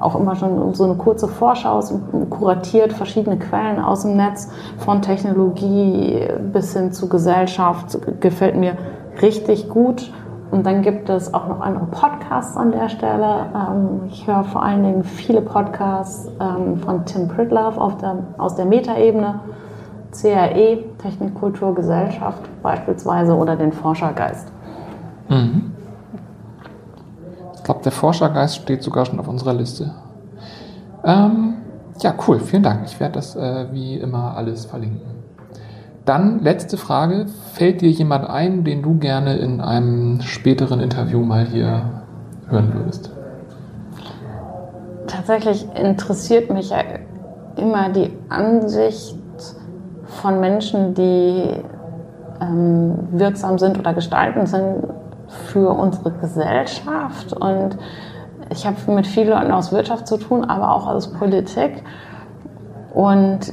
auch 0.00 0.18
immer 0.18 0.36
schon 0.36 0.74
so 0.74 0.84
eine 0.84 0.94
kurze 0.94 1.28
Vorschau, 1.28 1.82
kuratiert 2.30 2.92
verschiedene 2.92 3.38
Quellen 3.38 3.80
aus 3.80 4.02
dem 4.02 4.16
Netz, 4.16 4.50
von 4.78 5.02
Technologie 5.02 6.20
bis 6.52 6.76
hin 6.76 6.92
zu 6.92 7.08
Gesellschaft. 7.08 7.98
Gefällt 8.20 8.56
mir 8.56 8.76
richtig 9.20 9.68
gut 9.68 10.12
und 10.50 10.64
dann 10.64 10.82
gibt 10.82 11.08
es 11.08 11.34
auch 11.34 11.48
noch 11.48 11.60
andere 11.60 11.86
Podcasts 11.86 12.56
an 12.56 12.72
der 12.72 12.88
Stelle. 12.88 13.46
Ähm, 13.54 14.00
ich 14.08 14.26
höre 14.26 14.44
vor 14.44 14.62
allen 14.62 14.82
Dingen 14.82 15.04
viele 15.04 15.40
Podcasts 15.40 16.30
ähm, 16.40 16.78
von 16.78 17.04
Tim 17.04 17.28
Pritlove 17.28 17.78
aus 18.38 18.54
der 18.54 18.64
Metaebene, 18.64 19.40
CRE, 20.12 20.84
Technik, 20.98 21.34
Kultur, 21.34 21.74
Gesellschaft 21.74 22.42
beispielsweise 22.62 23.34
oder 23.34 23.56
den 23.56 23.72
Forschergeist. 23.72 24.50
Mhm. 25.28 25.72
Glaube, 27.68 27.82
der 27.82 27.92
Forschergeist 27.92 28.56
steht 28.56 28.82
sogar 28.82 29.04
schon 29.04 29.20
auf 29.20 29.28
unserer 29.28 29.52
Liste. 29.52 29.90
Ähm, 31.04 31.56
ja, 32.00 32.14
cool, 32.26 32.40
vielen 32.40 32.62
Dank. 32.62 32.86
Ich 32.86 32.98
werde 32.98 33.16
das 33.16 33.36
äh, 33.36 33.66
wie 33.72 33.96
immer 33.96 34.34
alles 34.38 34.64
verlinken. 34.64 35.02
Dann 36.06 36.42
letzte 36.42 36.78
Frage. 36.78 37.26
Fällt 37.52 37.82
dir 37.82 37.90
jemand 37.90 38.26
ein, 38.26 38.64
den 38.64 38.80
du 38.80 38.94
gerne 38.94 39.36
in 39.36 39.60
einem 39.60 40.22
späteren 40.22 40.80
Interview 40.80 41.20
mal 41.20 41.44
hier 41.44 42.04
hören 42.48 42.72
würdest? 42.72 43.10
Tatsächlich 45.06 45.68
interessiert 45.74 46.50
mich 46.50 46.70
ja 46.70 46.78
immer 47.56 47.90
die 47.90 48.10
Ansicht 48.30 49.14
von 50.06 50.40
Menschen, 50.40 50.94
die 50.94 51.50
ähm, 52.40 52.94
wirksam 53.10 53.58
sind 53.58 53.78
oder 53.78 53.92
gestaltend 53.92 54.48
sind 54.48 54.84
für 55.28 55.70
unsere 55.70 56.10
Gesellschaft. 56.12 57.32
Und 57.32 57.76
ich 58.50 58.66
habe 58.66 58.76
mit 58.92 59.06
vielen 59.06 59.30
Leuten 59.30 59.52
aus 59.52 59.72
Wirtschaft 59.72 60.06
zu 60.06 60.16
tun, 60.16 60.44
aber 60.44 60.72
auch 60.74 60.86
aus 60.86 61.12
Politik. 61.12 61.84
Und 62.94 63.52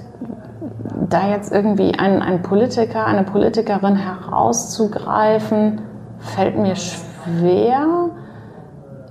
da 1.10 1.28
jetzt 1.28 1.52
irgendwie 1.52 1.98
ein, 1.98 2.22
ein 2.22 2.42
Politiker, 2.42 3.06
eine 3.06 3.24
Politikerin 3.24 3.96
herauszugreifen, 3.96 5.82
fällt 6.20 6.58
mir 6.58 6.76
schwer. 6.76 8.10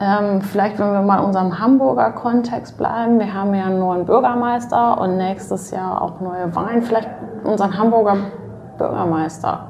Ähm, 0.01 0.41
vielleicht, 0.41 0.79
wenn 0.79 0.93
wir 0.93 1.03
mal 1.03 1.19
in 1.19 1.27
unserem 1.27 1.59
Hamburger 1.59 2.11
Kontext 2.13 2.77
bleiben. 2.77 3.21
Wir 3.21 3.33
haben 3.33 3.55
ja 3.55 3.67
einen 3.67 3.79
neuen 3.79 4.07
Bürgermeister 4.07 5.01
und 5.01 5.17
nächstes 5.19 5.71
Jahr 5.71 6.03
auch 6.03 6.21
neue 6.21 6.55
Wahlen. 6.57 6.83
Vielleicht 6.83 7.09
unseren 7.45 7.79
Hamburger 7.79 8.17
Bürgermeister. 8.77 9.69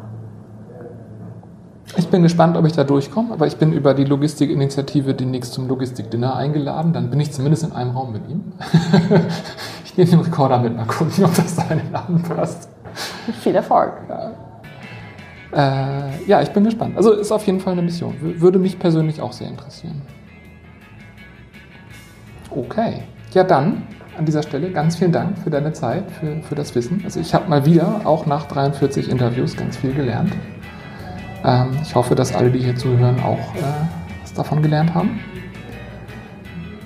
Ich 1.97 2.09
bin 2.09 2.23
gespannt, 2.23 2.57
ob 2.57 2.67
ich 2.67 2.73
da 2.73 2.83
durchkomme, 2.83 3.33
aber 3.33 3.47
ich 3.47 3.57
bin 3.57 3.73
über 3.73 3.95
die 3.95 4.05
Logistikinitiative 4.05 5.15
demnächst 5.15 5.53
zum 5.53 5.69
Logistikdinner 5.69 6.35
eingeladen. 6.35 6.93
Dann 6.93 7.09
bin 7.11 7.21
ich 7.21 7.33
zumindest 7.33 7.65
in 7.65 7.73
einem 7.73 7.91
Raum 7.91 8.13
mit 8.13 8.29
ihm. 8.29 8.53
ich 9.85 9.97
nehme 9.97 10.11
den 10.11 10.21
Rekorder 10.21 10.59
mit, 10.59 10.77
mal 10.77 10.87
gucken, 10.87 11.25
ob 11.25 11.35
das 11.35 11.55
da 11.55 11.63
in 11.71 11.79
den 11.79 11.93
Laden 11.93 12.23
passt. 12.23 12.69
Viel 13.41 13.55
Erfolg. 13.55 13.93
Ja. 14.09 14.33
Äh, 15.55 16.25
ja, 16.27 16.43
ich 16.43 16.51
bin 16.51 16.65
gespannt. 16.65 16.97
Also 16.97 17.13
ist 17.13 17.31
auf 17.31 17.47
jeden 17.47 17.61
Fall 17.61 17.75
eine 17.75 17.83
Mission. 17.83 18.15
Würde 18.21 18.59
mich 18.59 18.79
persönlich 18.79 19.21
auch 19.21 19.33
sehr 19.33 19.49
interessieren. 19.49 20.03
Okay. 22.51 23.03
Ja, 23.33 23.45
dann 23.45 23.85
an 24.19 24.25
dieser 24.25 24.43
Stelle 24.43 24.71
ganz 24.71 24.97
vielen 24.97 25.13
Dank 25.13 25.39
für 25.39 25.51
deine 25.51 25.73
Zeit, 25.73 26.05
für, 26.11 26.41
für 26.43 26.55
das 26.55 26.75
Wissen. 26.75 27.03
Also 27.05 27.21
ich 27.21 27.35
habe 27.35 27.49
mal 27.49 27.65
wieder, 27.65 28.03
auch 28.05 28.27
nach 28.27 28.47
43 28.47 29.09
Interviews, 29.09 29.57
ganz 29.57 29.77
viel 29.77 29.93
gelernt. 29.93 30.33
Ähm, 31.45 31.71
ich 31.83 31.95
hoffe, 31.95 32.15
dass 32.15 32.35
alle, 32.35 32.51
die 32.51 32.61
hier 32.61 32.77
zuhören, 32.77 33.21
auch 33.21 33.55
äh, 33.55 33.63
was 34.23 34.33
davon 34.33 34.63
gelernt 34.63 34.95
haben. 34.95 35.21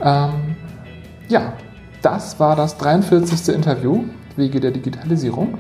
Ähm, 0.03 0.57
ja, 1.29 1.53
das 2.03 2.39
war 2.41 2.57
das 2.57 2.77
43. 2.79 3.55
Interview 3.55 4.05
Wege 4.37 4.61
der 4.61 4.71
Digitalisierung. 4.71 5.59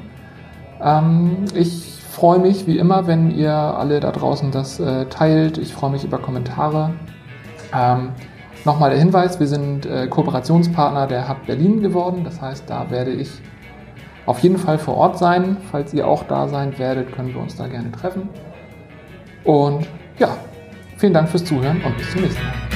Ähm, 0.82 1.44
ich 1.54 2.02
freue 2.10 2.38
mich 2.38 2.66
wie 2.66 2.78
immer, 2.78 3.06
wenn 3.06 3.30
ihr 3.30 3.52
alle 3.52 4.00
da 4.00 4.12
draußen 4.12 4.50
das 4.50 4.80
äh, 4.80 5.06
teilt. 5.06 5.58
Ich 5.58 5.72
freue 5.74 5.90
mich 5.90 6.04
über 6.04 6.18
Kommentare. 6.18 6.92
Ähm, 7.74 8.10
Nochmal 8.64 8.90
der 8.90 8.98
Hinweis, 8.98 9.38
wir 9.38 9.46
sind 9.46 9.86
äh, 9.86 10.08
Kooperationspartner 10.08 11.06
der 11.06 11.28
Hub 11.28 11.46
Berlin 11.46 11.80
geworden. 11.80 12.22
Das 12.24 12.40
heißt, 12.40 12.68
da 12.68 12.90
werde 12.90 13.12
ich 13.12 13.30
auf 14.26 14.40
jeden 14.40 14.58
Fall 14.58 14.78
vor 14.78 14.96
Ort 14.96 15.16
sein. 15.16 15.56
Falls 15.70 15.94
ihr 15.94 16.06
auch 16.06 16.24
da 16.24 16.48
sein 16.48 16.76
werdet, 16.78 17.12
können 17.12 17.32
wir 17.32 17.40
uns 17.40 17.56
da 17.56 17.68
gerne 17.68 17.92
treffen. 17.92 18.28
Und 19.48 19.88
ja, 20.18 20.36
vielen 20.98 21.14
Dank 21.14 21.30
fürs 21.30 21.42
Zuhören 21.42 21.80
und 21.82 21.96
bis 21.96 22.10
zum 22.10 22.20
nächsten 22.20 22.42
Mal. 22.44 22.67